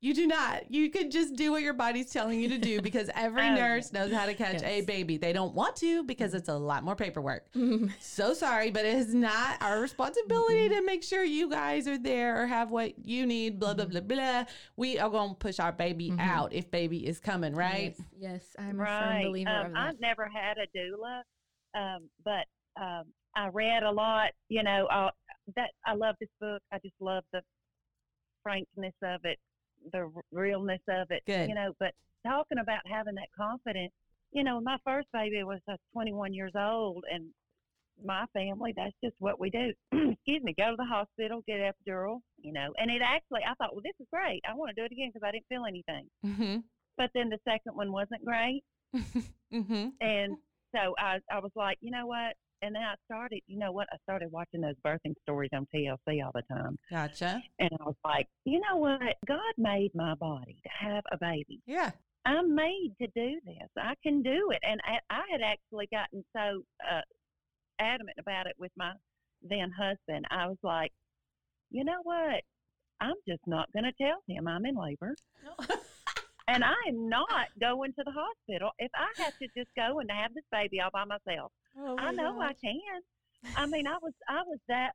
You 0.00 0.14
do 0.14 0.28
not. 0.28 0.70
You 0.70 0.88
could 0.90 1.10
just 1.10 1.34
do 1.34 1.50
what 1.50 1.62
your 1.62 1.72
body's 1.72 2.12
telling 2.12 2.38
you 2.38 2.48
to 2.50 2.58
do 2.58 2.80
because 2.80 3.10
every 3.16 3.42
Oh, 3.48 3.54
nurse 3.56 3.92
knows 3.92 4.12
how 4.12 4.26
to 4.26 4.34
catch 4.34 4.62
a 4.62 4.82
baby. 4.82 5.16
They 5.16 5.32
don't 5.32 5.52
want 5.52 5.74
to 5.76 6.04
because 6.04 6.34
it's 6.34 6.48
a 6.48 6.54
lot 6.56 6.84
more 6.84 6.94
paperwork. 6.94 7.50
Mhm. 7.56 7.90
So 7.98 8.32
sorry, 8.34 8.70
but 8.70 8.84
it 8.84 8.94
is 8.94 9.12
not 9.12 9.60
our 9.60 9.80
responsibility 9.80 10.68
to 10.68 10.82
make 10.82 11.02
sure 11.02 11.24
you 11.24 11.50
guys 11.50 11.88
are 11.88 11.98
there 11.98 12.40
or 12.40 12.46
have 12.46 12.70
what 12.70 13.04
you 13.04 13.26
need, 13.26 13.58
blah, 13.58 13.74
blah, 13.74 13.86
blah, 13.86 14.00
blah. 14.00 14.44
We 14.76 15.00
are 15.00 15.10
going 15.10 15.30
to 15.30 15.34
push 15.34 15.58
our 15.58 15.72
baby 15.72 16.12
Mhm. 16.12 16.20
out 16.20 16.52
if 16.52 16.70
baby 16.70 17.04
is 17.04 17.18
coming, 17.18 17.56
right? 17.56 17.96
Yes, 17.98 18.06
yes, 18.16 18.56
I'm 18.56 18.78
a 18.78 18.82
right. 18.84 19.00
firm 19.22 19.22
believer 19.32 19.50
um, 19.50 19.66
of 19.66 19.72
that. 19.72 19.78
I've 19.88 20.00
never 20.00 20.28
had 20.32 20.58
a 20.58 20.68
doula, 20.78 21.22
um, 21.74 22.08
but 22.24 22.46
um, 22.80 23.04
I 23.36 23.48
read 23.48 23.82
a 23.82 23.90
lot. 23.90 24.30
You 24.48 24.62
know, 24.62 24.86
uh, 24.86 25.10
that 25.56 25.70
I 25.86 25.94
love 25.94 26.16
this 26.20 26.30
book. 26.40 26.62
I 26.72 26.78
just 26.78 26.94
love 27.00 27.24
the 27.32 27.42
frankness 28.42 28.94
of 29.02 29.24
it, 29.24 29.38
the 29.92 30.10
r- 30.14 30.22
realness 30.32 30.80
of 30.88 31.10
it. 31.10 31.22
Good. 31.26 31.48
You 31.48 31.54
know, 31.54 31.72
but 31.78 31.92
talking 32.26 32.58
about 32.58 32.80
having 32.86 33.14
that 33.14 33.28
confidence. 33.36 33.92
You 34.32 34.44
know, 34.44 34.60
my 34.60 34.76
first 34.84 35.08
baby 35.12 35.42
was 35.42 35.60
uh, 35.70 35.76
21 35.94 36.34
years 36.34 36.52
old, 36.54 37.04
and 37.10 37.30
my 38.04 38.26
family, 38.32 38.74
that's 38.76 38.94
just 39.02 39.16
what 39.18 39.40
we 39.40 39.50
do. 39.50 39.72
Excuse 39.92 40.42
me, 40.42 40.54
go 40.56 40.70
to 40.70 40.76
the 40.76 40.84
hospital, 40.84 41.42
get 41.46 41.60
epidural. 41.60 42.20
You 42.40 42.52
know, 42.52 42.72
and 42.78 42.90
it 42.90 43.00
actually, 43.02 43.40
I 43.44 43.54
thought, 43.54 43.72
well, 43.72 43.82
this 43.82 43.94
is 44.00 44.06
great. 44.12 44.42
I 44.48 44.54
want 44.54 44.70
to 44.70 44.80
do 44.80 44.84
it 44.84 44.92
again 44.92 45.10
because 45.12 45.26
I 45.26 45.32
didn't 45.32 45.48
feel 45.48 45.64
anything. 45.64 46.06
Mm-hmm. 46.24 46.58
But 46.96 47.10
then 47.14 47.28
the 47.30 47.38
second 47.44 47.74
one 47.74 47.92
wasn't 47.92 48.24
great. 48.24 48.62
mm-hmm. 48.96 49.88
And 50.00 50.36
so 50.74 50.94
I, 50.98 51.18
I 51.32 51.38
was 51.38 51.52
like, 51.54 51.78
you 51.80 51.90
know 51.90 52.06
what? 52.06 52.34
And 52.62 52.74
then 52.74 52.82
I 52.82 52.94
started, 53.04 53.40
you 53.46 53.58
know 53.58 53.70
what? 53.72 53.86
I 53.92 53.96
started 54.02 54.32
watching 54.32 54.60
those 54.60 54.74
birthing 54.84 55.14
stories 55.22 55.50
on 55.54 55.66
TLC 55.74 56.24
all 56.24 56.32
the 56.34 56.42
time. 56.50 56.78
Gotcha. 56.90 57.42
And 57.58 57.70
I 57.80 57.84
was 57.84 57.94
like, 58.04 58.26
you 58.44 58.60
know 58.60 58.76
what? 58.76 59.16
God 59.26 59.52
made 59.56 59.90
my 59.94 60.14
body 60.14 60.56
to 60.64 60.86
have 60.86 61.04
a 61.12 61.18
baby. 61.18 61.60
Yeah. 61.66 61.90
I'm 62.24 62.54
made 62.54 62.94
to 63.00 63.06
do 63.14 63.40
this. 63.46 63.68
I 63.78 63.94
can 64.02 64.22
do 64.22 64.50
it. 64.50 64.58
And 64.62 64.80
I, 64.84 64.98
I 65.14 65.22
had 65.30 65.40
actually 65.40 65.88
gotten 65.92 66.24
so 66.36 66.62
uh, 66.90 67.00
adamant 67.78 68.16
about 68.18 68.46
it 68.46 68.54
with 68.58 68.72
my 68.76 68.92
then 69.42 69.70
husband. 69.70 70.26
I 70.30 70.46
was 70.46 70.58
like, 70.62 70.90
you 71.70 71.84
know 71.84 72.00
what? 72.02 72.42
I'm 73.00 73.14
just 73.26 73.42
not 73.46 73.72
going 73.72 73.84
to 73.84 73.92
tell 74.00 74.18
him 74.26 74.48
I'm 74.48 74.66
in 74.66 74.74
labor. 74.74 75.14
And 76.48 76.64
I 76.64 76.74
am 76.88 77.08
not 77.08 77.48
going 77.60 77.92
to 77.92 78.02
the 78.04 78.12
hospital. 78.12 78.70
If 78.78 78.90
I 78.94 79.22
have 79.22 79.38
to 79.38 79.46
just 79.56 79.70
go 79.76 80.00
and 80.00 80.10
have 80.10 80.34
this 80.34 80.44
baby 80.50 80.80
all 80.80 80.90
by 80.92 81.04
myself, 81.04 81.52
Oh 81.80 81.96
I 81.98 82.12
know 82.12 82.40
I 82.40 82.52
can. 82.54 82.74
I 83.56 83.66
mean, 83.66 83.86
I 83.86 83.96
was, 84.02 84.12
I 84.28 84.42
was 84.46 84.58
that, 84.68 84.90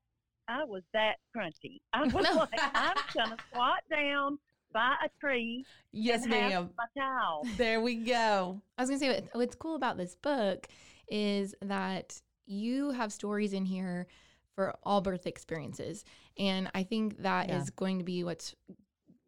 I 0.47 0.63
was 0.65 0.83
that 0.93 1.15
crunchy. 1.35 1.79
I 1.93 2.03
was 2.07 2.25
like, 2.35 2.61
I'm 2.75 2.95
gonna 3.15 3.37
squat 3.49 3.79
down 3.89 4.37
by 4.73 4.95
a 5.05 5.09
tree 5.19 5.65
Yes, 5.91 6.23
and 6.23 6.33
have 6.33 6.51
ma'am. 6.51 6.69
my 6.77 6.85
towel. 7.01 7.47
There 7.57 7.79
we 7.81 7.95
go. 7.95 8.61
I 8.77 8.81
was 8.81 8.89
gonna 8.89 8.99
say 8.99 9.09
what, 9.09 9.23
what's 9.33 9.55
cool 9.55 9.75
about 9.75 9.97
this 9.97 10.15
book 10.15 10.67
is 11.07 11.53
that 11.61 12.19
you 12.45 12.91
have 12.91 13.11
stories 13.13 13.53
in 13.53 13.65
here 13.65 14.07
for 14.55 14.73
all 14.83 15.01
birth 15.01 15.25
experiences, 15.27 16.03
and 16.37 16.69
I 16.75 16.83
think 16.83 17.21
that 17.23 17.49
is 17.49 17.65
Yeah. 17.67 17.69
going 17.75 17.99
to 17.99 18.03
be 18.03 18.23
what's 18.23 18.55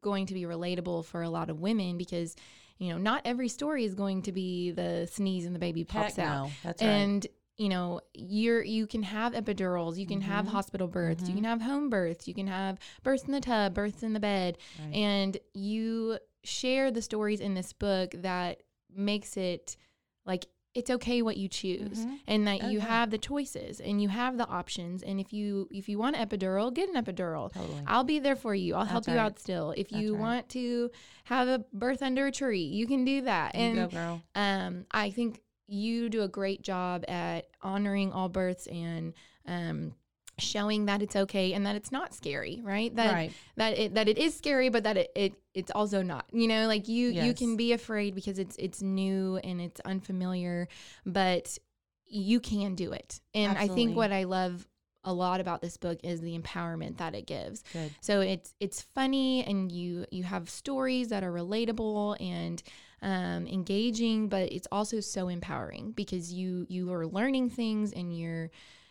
going 0.01 0.25
to 0.27 0.33
be 0.33 0.43
relatable 0.43 1.05
for 1.05 1.21
a 1.23 1.29
lot 1.29 1.49
of 1.49 1.59
women 1.61 1.97
because 1.97 2.35
you 2.77 2.89
know 2.89 2.97
not 2.97 3.21
every 3.25 3.47
story 3.47 3.85
is 3.85 3.95
going 3.95 4.21
to 4.23 4.31
be 4.31 4.71
the 4.71 5.07
sneeze 5.11 5.45
and 5.45 5.55
the 5.55 5.59
baby 5.59 5.83
pops 5.83 6.19
out. 6.19 6.49
That's 6.63 6.81
right. 6.81 6.89
and 6.89 7.27
you 7.57 7.69
know 7.69 8.01
you're 8.13 8.63
you 8.63 8.85
can 8.87 9.03
have 9.03 9.33
epidurals, 9.33 9.97
you 9.97 10.05
can 10.05 10.21
have 10.21 10.45
Mhm. 10.45 10.49
hospital 10.49 10.87
births, 10.87 11.23
you 11.23 11.33
Mhm. 11.33 11.37
can 11.37 11.43
have 11.45 11.61
home 11.61 11.89
births, 11.89 12.27
you 12.27 12.33
can 12.33 12.47
have 12.47 12.77
births 13.03 13.23
in 13.23 13.31
the 13.31 13.39
tub, 13.41 13.73
births 13.73 14.03
in 14.03 14.13
the 14.13 14.19
bed, 14.19 14.57
Right. 14.79 14.93
and 14.93 15.37
you 15.53 16.19
share 16.43 16.91
the 16.91 17.01
stories 17.01 17.39
in 17.39 17.53
this 17.53 17.73
book 17.73 18.11
that 18.17 18.61
makes 18.93 19.35
it 19.37 19.77
like 20.25 20.45
it's 20.73 20.89
okay 20.89 21.21
what 21.21 21.37
you 21.37 21.47
choose 21.47 22.05
Mhm. 22.05 22.19
and 22.27 22.47
that 22.47 22.61
Oh, 22.63 22.67
you 22.69 22.81
have 22.81 23.09
the 23.09 23.17
choices 23.17 23.79
and 23.79 24.01
you 24.01 24.09
have 24.09 24.37
the 24.37 24.45
options 24.45 25.01
and 25.03 25.21
if 25.21 25.31
you 25.31 25.69
if 25.71 25.87
you 25.87 25.97
want 25.97 26.17
an 26.17 26.27
epidural 26.27 26.73
get 26.73 26.89
an 26.89 27.01
epidural 27.01 27.51
totally. 27.53 27.81
I'll 27.87 28.03
be 28.03 28.19
there 28.19 28.35
for 28.35 28.53
you. 28.53 28.75
I'll 28.75 28.83
help 28.83 29.05
That's 29.05 29.13
you 29.13 29.19
right. 29.19 29.25
out 29.25 29.39
still. 29.39 29.71
If 29.71 29.87
That's 29.87 30.01
you 30.03 30.13
right. 30.15 30.19
want 30.19 30.49
to 30.49 30.91
have 31.25 31.47
a 31.47 31.59
birth 31.71 32.01
under 32.03 32.27
a 32.27 32.31
tree, 32.31 32.63
you 32.63 32.87
can 32.87 33.05
do 33.05 33.21
that. 33.21 33.55
You 33.55 33.61
and 33.61 33.75
go, 33.75 33.87
girl. 33.87 34.21
um, 34.35 34.85
I 34.91 35.11
think 35.11 35.41
you 35.67 36.09
do 36.09 36.21
a 36.21 36.27
great 36.27 36.61
job 36.61 37.03
at 37.07 37.47
honoring 37.61 38.11
all 38.11 38.29
births 38.29 38.67
and 38.67 39.13
um, 39.47 39.93
showing 40.37 40.85
that 40.85 41.01
it's 41.01 41.15
okay 41.15 41.53
and 41.53 41.65
that 41.65 41.75
it's 41.75 41.91
not 41.91 42.13
scary, 42.13 42.61
right? 42.63 42.95
That 42.95 43.13
right. 43.13 43.31
that 43.57 43.77
it 43.77 43.95
that 43.95 44.07
it 44.07 44.17
is 44.17 44.35
scary, 44.35 44.69
but 44.69 44.83
that 44.83 44.97
it, 44.97 45.11
it 45.15 45.33
it's 45.53 45.71
also 45.71 46.01
not. 46.01 46.25
You 46.31 46.47
know, 46.47 46.67
like 46.67 46.87
you 46.87 47.09
you 47.09 47.33
can 47.33 47.57
be 47.57 47.73
afraid 47.73 48.15
because 48.15 48.39
it's 48.39 48.55
it's 48.57 48.81
new 48.81 49.37
and 49.37 49.61
it's 49.61 49.79
unfamiliar, 49.81 50.67
but 51.05 51.57
you 52.05 52.39
can 52.39 52.75
do 52.75 52.91
it. 52.91 53.19
And 53.33 53.57
I 53.57 53.67
think 53.67 53.95
what 53.95 54.11
I 54.11 54.25
love 54.25 54.67
a 55.05 55.13
lot 55.13 55.39
about 55.39 55.61
this 55.61 55.77
book 55.77 55.99
is 56.03 56.19
the 56.19 56.37
empowerment 56.37 56.97
that 56.97 57.15
it 57.15 57.27
gives. 57.27 57.63
Good. 57.71 57.91
So 58.01 58.21
it's 58.21 58.53
it's 58.59 58.81
funny 58.81 59.43
and 59.43 59.71
you 59.71 60.05
you 60.11 60.23
have 60.23 60.49
stories 60.49 61.09
that 61.09 61.23
are 61.23 61.31
relatable 61.31 62.19
and 62.19 62.61
um, 63.01 63.47
engaging, 63.47 64.27
but 64.29 64.51
it's 64.51 64.67
also 64.71 64.99
so 64.99 65.27
empowering 65.27 65.91
because 65.91 66.31
you 66.33 66.65
you 66.69 66.91
are 66.93 67.05
learning 67.07 67.49
things 67.49 67.91
and 67.93 68.17
you're 68.17 68.49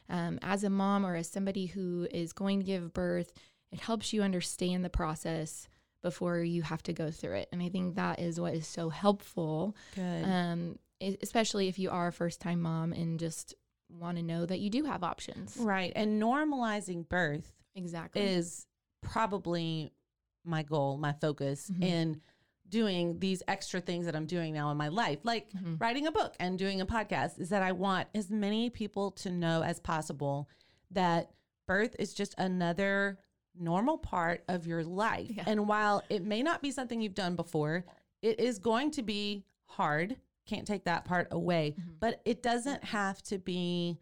um, 0.09 0.39
as 0.43 0.65
a 0.65 0.71
mom 0.71 1.05
or 1.07 1.17
as 1.17 1.29
somebody 1.29 1.67
who 1.67 2.07
is 2.11 2.33
going 2.33 2.61
to 2.61 2.67
give 2.67 2.93
birth, 2.93 3.33
it 3.73 3.81
helps 3.81 4.13
you 4.13 4.23
understand 4.23 4.85
the 4.85 4.91
process 4.91 5.69
before 6.03 6.41
you 6.41 6.63
have 6.63 6.83
to 6.83 6.93
go 6.93 7.11
through 7.11 7.37
it. 7.37 7.49
And 7.51 7.63
I 7.63 7.71
think 7.71 7.95
that 7.95 8.21
is 8.21 8.39
what 8.39 8.53
is 8.55 8.67
so 8.67 8.91
helpful, 8.91 9.75
um, 10.23 10.79
especially 11.01 11.69
if 11.69 11.79
you 11.79 11.89
are 11.91 12.09
a 12.09 12.13
first 12.13 12.41
time 12.41 12.61
mom 12.61 12.93
and 12.93 13.19
just 13.19 13.55
want 13.91 14.19
to 14.19 14.23
know 14.23 14.45
that 14.45 14.61
you 14.61 14.69
do 14.69 14.85
have 14.85 15.03
options. 15.03 15.57
right. 15.59 15.93
And 15.97 16.21
normalizing 16.23 17.09
birth 17.09 17.51
Exactly. 17.75 18.23
is 18.23 18.67
probably 19.03 19.93
my 20.45 20.63
goal, 20.63 20.99
my 20.99 21.13
focus 21.15 21.71
Mhm. 21.71 21.83
in 21.83 22.21
doing 22.69 23.19
these 23.21 23.43
extra 23.47 23.81
things 23.81 24.07
that 24.07 24.17
I'm 24.17 24.27
doing 24.27 24.55
now 24.55 24.71
in 24.71 24.77
my 24.77 24.89
life, 24.89 25.21
like 25.23 25.51
Mhm. 25.53 25.81
writing 25.81 26.07
a 26.07 26.13
book 26.13 26.35
and 26.41 26.59
doing 26.59 26.81
a 26.81 26.87
podcast, 26.87 27.39
is 27.39 27.51
that 27.51 27.63
I 27.63 27.73
want 27.73 28.09
as 28.15 28.31
many 28.31 28.71
people 28.71 29.11
to 29.13 29.31
know 29.31 29.63
as 29.63 29.79
possible 29.81 30.49
that 30.91 31.31
birth 31.67 31.95
is 31.99 32.15
just 32.15 32.35
another 32.39 33.19
normal 33.55 33.99
part 33.99 34.43
of 34.49 34.67
your 34.67 34.83
life. 34.83 35.31
Yeah. 35.31 35.45
And 35.47 35.69
while 35.69 36.03
it 36.09 36.25
may 36.25 36.43
not 36.43 36.63
be 36.63 36.71
something 36.71 37.01
you've 37.01 37.15
done 37.15 37.37
before, 37.37 37.85
it 38.23 38.41
is 38.41 38.59
going 38.59 38.91
to 38.93 39.03
be 39.03 39.45
hard. 39.67 40.17
Can't 40.47 40.67
take 40.67 40.85
that 40.85 41.05
part 41.05 41.29
away, 41.31 41.77
Mhm. 41.79 42.01
but 42.01 42.21
it 42.25 42.43
doesn't 42.43 42.85
have 42.85 43.23
to 43.25 43.39
be 43.39 43.99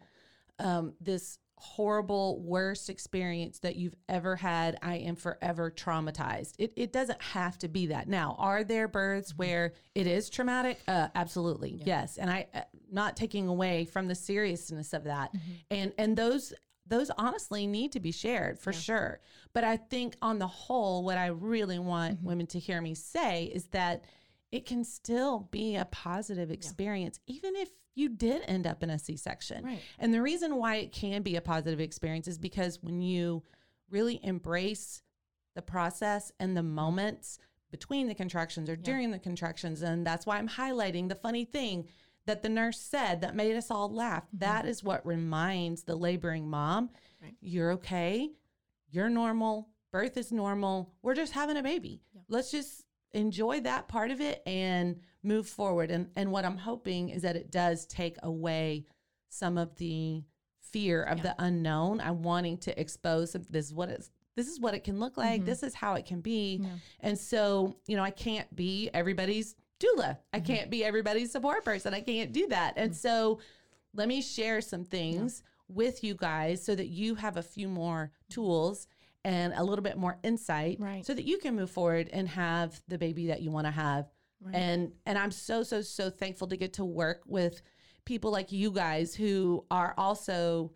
um, 0.59 0.93
this 1.01 1.39
horrible, 1.63 2.39
worst 2.41 2.89
experience 2.89 3.59
that 3.59 3.75
you've 3.77 3.95
ever 4.09 4.35
had. 4.35 4.77
I 4.81 4.97
am 4.97 5.15
forever 5.15 5.71
traumatized. 5.71 6.55
It, 6.59 6.73
it 6.75 6.91
doesn't 6.91 7.21
have 7.21 7.57
to 7.59 7.67
be 7.69 7.87
that. 7.87 8.07
Now, 8.09 8.35
are 8.37 8.63
there 8.63 8.87
births 8.87 9.35
where 9.37 9.71
it 9.95 10.05
is 10.05 10.29
traumatic? 10.29 10.81
Uh, 10.87 11.07
absolutely, 11.15 11.71
Yeah. 11.79 11.83
yes. 11.85 12.17
And 12.17 12.29
I, 12.29 12.47
uh, 12.53 12.61
not 12.91 13.15
taking 13.15 13.47
away 13.47 13.85
from 13.85 14.07
the 14.07 14.15
seriousness 14.15 14.93
of 14.93 15.05
that, 15.05 15.33
Mhm. 15.33 15.39
and 15.71 15.93
and 15.97 16.17
those 16.17 16.53
those 16.85 17.09
honestly 17.17 17.65
need 17.65 17.93
to 17.93 17.99
be 18.01 18.11
shared 18.11 18.59
for 18.59 18.71
Yeah. 18.73 18.79
sure. 18.79 19.21
But 19.53 19.63
I 19.63 19.77
think 19.77 20.17
on 20.21 20.37
the 20.37 20.47
whole, 20.47 21.05
what 21.05 21.17
I 21.17 21.27
really 21.27 21.79
want 21.79 22.19
Mhm. 22.19 22.23
women 22.25 22.47
to 22.47 22.59
hear 22.59 22.81
me 22.81 22.93
say 22.93 23.45
is 23.45 23.67
that 23.67 24.03
it 24.51 24.65
can 24.65 24.83
still 24.83 25.47
be 25.49 25.77
a 25.77 25.85
positive 25.85 26.51
experience, 26.51 27.21
even 27.25 27.55
if 27.55 27.69
you 27.95 28.09
did 28.09 28.41
end 28.47 28.65
up 28.67 28.81
in 28.83 28.89
a 28.89 28.97
C 28.99 29.15
section. 29.15 29.63
Right. 29.63 29.81
And 29.99 30.13
the 30.13 30.21
reason 30.21 30.55
why 30.55 30.77
it 30.77 30.91
can 30.91 31.21
be 31.21 31.35
a 31.35 31.41
positive 31.41 31.79
experience 31.79 32.27
is 32.27 32.37
because 32.37 32.81
when 32.81 33.01
you 33.01 33.43
really 33.89 34.19
embrace 34.23 35.01
the 35.55 35.61
process 35.61 36.31
and 36.39 36.57
the 36.57 36.63
moments 36.63 37.37
between 37.71 38.07
the 38.07 38.15
contractions 38.15 38.69
or 38.69 38.73
Yeah. 38.73 38.79
during 38.83 39.11
the 39.11 39.19
contractions, 39.19 39.81
and 39.81 40.05
that's 40.05 40.25
why 40.25 40.37
I'm 40.37 40.49
highlighting 40.49 41.09
the 41.09 41.15
funny 41.15 41.45
thing 41.45 41.87
that 42.25 42.41
the 42.41 42.49
nurse 42.49 42.79
said 42.79 43.21
that 43.21 43.35
made 43.35 43.55
us 43.55 43.69
all 43.69 43.89
laugh. 43.91 44.25
Mm-hmm. 44.27 44.37
That 44.39 44.65
is 44.65 44.83
what 44.83 45.05
reminds 45.05 45.83
the 45.83 45.95
laboring 45.95 46.49
mom 46.49 46.89
Right. 47.21 47.35
you're 47.41 47.71
okay, 47.73 48.31
you're 48.89 49.09
normal, 49.09 49.69
birth 49.91 50.17
is 50.17 50.31
normal, 50.31 50.93
we're 51.01 51.15
just 51.15 51.33
having 51.33 51.57
a 51.57 51.63
baby. 51.63 52.01
Yeah. 52.13 52.21
Let's 52.27 52.49
just 52.51 52.85
enjoy 53.13 53.61
that 53.61 53.87
part 53.87 54.11
of 54.11 54.19
it 54.21 54.41
and 54.45 54.99
move 55.21 55.47
forward. 55.47 55.91
And 55.91 56.09
and 56.15 56.31
what 56.31 56.45
I'm 56.45 56.57
hoping 56.57 57.09
is 57.09 57.21
that 57.21 57.35
it 57.35 57.51
does 57.51 57.85
take 57.85 58.17
away 58.23 58.85
some 59.29 59.57
of 59.57 59.75
the 59.77 60.23
fear 60.59 61.03
of 61.03 61.17
Yeah. 61.19 61.23
the 61.23 61.35
unknown. 61.43 62.01
I'm 62.01 62.23
wanting 62.23 62.57
to 62.59 62.79
expose 62.79 63.31
some- 63.31 63.45
this 63.49 63.67
is 63.67 63.73
what 63.73 63.89
it's 63.89 64.11
this 64.35 64.47
is 64.47 64.59
what 64.59 64.73
it 64.73 64.83
can 64.83 64.99
look 64.99 65.15
like. 65.15 65.41
Mhm. 65.41 65.45
This 65.45 65.61
is 65.61 65.75
how 65.75 65.93
it 65.93 66.05
can 66.07 66.19
be. 66.19 66.55
Yeah. 66.63 66.69
And 67.01 67.19
so, 67.19 67.75
you 67.85 67.95
know, 67.95 68.01
I 68.03 68.09
can't 68.09 68.53
be 68.55 68.89
everybody's 68.91 69.55
doula. 69.79 70.17
I 70.33 70.39
Mhm. 70.39 70.45
can't 70.45 70.69
be 70.71 70.83
everybody's 70.83 71.31
support 71.31 71.63
person. 71.63 71.93
I 71.93 72.01
can't 72.01 72.31
do 72.31 72.47
that. 72.47 72.73
And 72.75 72.95
so, 72.95 73.37
let 73.93 74.07
me 74.07 74.23
share 74.23 74.59
some 74.59 74.85
things 74.85 75.43
with 75.67 76.03
you 76.03 76.15
guys 76.15 76.63
so 76.63 76.73
that 76.73 76.87
you 76.87 77.13
have 77.13 77.37
a 77.37 77.43
few 77.43 77.67
more 77.69 78.11
tools 78.27 78.87
and 79.25 79.53
a 79.55 79.63
little 79.63 79.83
bit 79.83 79.97
more 79.97 80.17
insight 80.23 80.77
Right. 80.79 81.05
so 81.05 81.13
that 81.13 81.25
you 81.25 81.37
can 81.37 81.55
move 81.55 81.71
forward 81.71 82.09
and 82.11 82.27
have 82.29 82.81
the 82.87 82.97
baby 82.97 83.27
that 83.27 83.41
you 83.41 83.51
want 83.51 83.67
to 83.67 83.71
have. 83.71 84.09
Right. 84.41 84.55
And 84.55 84.91
and 85.05 85.17
I'm 85.17 85.31
so 85.31 85.63
so 85.63 85.81
so 85.81 86.09
thankful 86.09 86.47
to 86.47 86.57
get 86.57 86.73
to 86.73 86.85
work 86.85 87.21
with 87.25 87.61
people 88.05 88.31
like 88.31 88.51
you 88.51 88.71
guys 88.71 89.15
who 89.15 89.65
are 89.71 89.93
also 89.97 90.73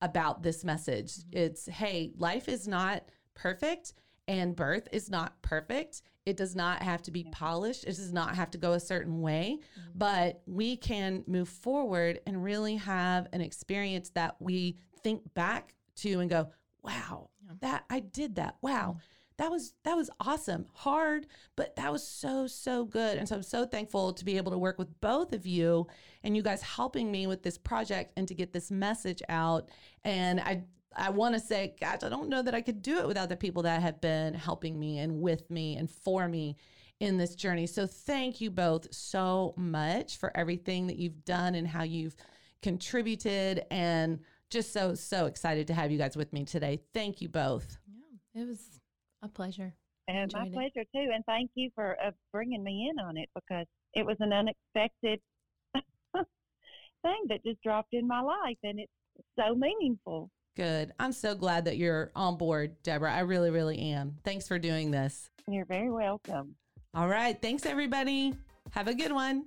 about 0.00 0.42
this 0.42 0.64
message. 0.64 1.12
Mm-hmm. 1.14 1.38
It's 1.38 1.66
hey, 1.66 2.12
life 2.16 2.48
is 2.48 2.66
not 2.66 3.04
perfect 3.34 3.94
and 4.26 4.56
birth 4.56 4.88
is 4.92 5.10
not 5.10 5.40
perfect. 5.42 6.02
It 6.24 6.36
does 6.36 6.54
not 6.54 6.82
have 6.82 7.02
to 7.02 7.10
be 7.10 7.24
polished. 7.24 7.84
It 7.84 7.96
does 7.96 8.12
not 8.12 8.36
have 8.36 8.50
to 8.52 8.58
go 8.58 8.72
a 8.72 8.80
certain 8.80 9.20
way, 9.20 9.58
mm-hmm. 9.60 9.90
but 9.98 10.40
we 10.46 10.76
can 10.76 11.24
move 11.26 11.48
forward 11.48 12.20
and 12.26 12.42
really 12.42 12.76
have 12.76 13.26
an 13.32 13.40
experience 13.40 14.10
that 14.10 14.36
we 14.40 14.78
think 15.02 15.34
back 15.34 15.74
to 15.96 16.20
and 16.20 16.30
go, 16.30 16.48
"Wow. 16.82 17.28
Mm-hmm. 17.52 17.66
that 17.66 17.84
I 17.90 18.00
did 18.00 18.36
that. 18.36 18.56
Wow." 18.62 18.96
Mm-hmm. 18.96 18.98
That 19.38 19.50
was 19.50 19.72
that 19.84 19.96
was 19.96 20.10
awesome. 20.20 20.66
Hard, 20.74 21.26
but 21.56 21.74
that 21.76 21.90
was 21.90 22.06
so 22.06 22.46
so 22.46 22.84
good. 22.84 23.18
And 23.18 23.28
so 23.28 23.36
I'm 23.36 23.42
so 23.42 23.64
thankful 23.64 24.12
to 24.12 24.24
be 24.24 24.36
able 24.36 24.52
to 24.52 24.58
work 24.58 24.78
with 24.78 25.00
both 25.00 25.32
of 25.32 25.46
you 25.46 25.86
and 26.22 26.36
you 26.36 26.42
guys 26.42 26.62
helping 26.62 27.10
me 27.10 27.26
with 27.26 27.42
this 27.42 27.58
project 27.58 28.12
and 28.16 28.28
to 28.28 28.34
get 28.34 28.52
this 28.52 28.70
message 28.70 29.22
out. 29.28 29.68
And 30.04 30.38
I 30.38 30.64
I 30.94 31.10
want 31.10 31.34
to 31.34 31.40
say, 31.40 31.74
gosh, 31.80 32.02
I 32.02 32.08
don't 32.08 32.28
know 32.28 32.42
that 32.42 32.54
I 32.54 32.60
could 32.60 32.82
do 32.82 32.98
it 32.98 33.06
without 33.08 33.30
the 33.30 33.36
people 33.36 33.62
that 33.62 33.82
have 33.82 34.00
been 34.00 34.34
helping 34.34 34.78
me 34.78 34.98
and 34.98 35.20
with 35.20 35.50
me 35.50 35.76
and 35.76 35.90
for 35.90 36.28
me 36.28 36.56
in 37.00 37.16
this 37.16 37.34
journey. 37.34 37.66
So 37.66 37.86
thank 37.86 38.40
you 38.40 38.50
both 38.50 38.94
so 38.94 39.54
much 39.56 40.18
for 40.18 40.30
everything 40.36 40.86
that 40.86 40.98
you've 40.98 41.24
done 41.24 41.54
and 41.54 41.66
how 41.66 41.82
you've 41.82 42.14
contributed 42.62 43.64
and 43.70 44.20
just 44.52 44.72
so 44.72 44.94
so 44.94 45.26
excited 45.26 45.66
to 45.66 45.74
have 45.74 45.90
you 45.90 45.98
guys 45.98 46.16
with 46.16 46.32
me 46.32 46.44
today. 46.44 46.80
Thank 46.92 47.20
you 47.20 47.28
both. 47.28 47.78
Yeah, 48.34 48.42
it 48.42 48.46
was 48.46 48.80
a 49.22 49.28
pleasure. 49.28 49.74
And 50.08 50.30
my 50.32 50.40
Enjoyed 50.40 50.52
it. 50.52 50.54
pleasure 50.54 50.86
too. 50.94 51.10
And 51.12 51.24
thank 51.26 51.50
you 51.54 51.70
for 51.74 51.96
uh, 52.04 52.10
bringing 52.32 52.62
me 52.62 52.90
in 52.90 53.02
on 53.02 53.16
it 53.16 53.30
because 53.34 53.66
it 53.94 54.04
was 54.04 54.16
an 54.20 54.32
unexpected 54.32 55.20
thing 55.74 57.22
that 57.28 57.42
just 57.44 57.62
dropped 57.62 57.94
in 57.94 58.06
my 58.06 58.20
life, 58.20 58.58
and 58.62 58.78
it's 58.78 58.92
so 59.38 59.54
meaningful. 59.54 60.30
Good. 60.54 60.92
I'm 61.00 61.12
so 61.12 61.34
glad 61.34 61.64
that 61.64 61.78
you're 61.78 62.12
on 62.14 62.36
board, 62.36 62.76
Debra. 62.82 63.10
I 63.10 63.20
really, 63.20 63.50
really 63.50 63.78
am. 63.78 64.18
Thanks 64.22 64.46
for 64.46 64.58
doing 64.58 64.90
this. 64.90 65.30
You're 65.48 65.64
very 65.64 65.90
welcome. 65.90 66.56
All 66.94 67.08
right. 67.08 67.40
Thanks, 67.40 67.64
everybody. 67.64 68.34
Have 68.72 68.86
a 68.86 68.94
good 68.94 69.12
one. 69.12 69.46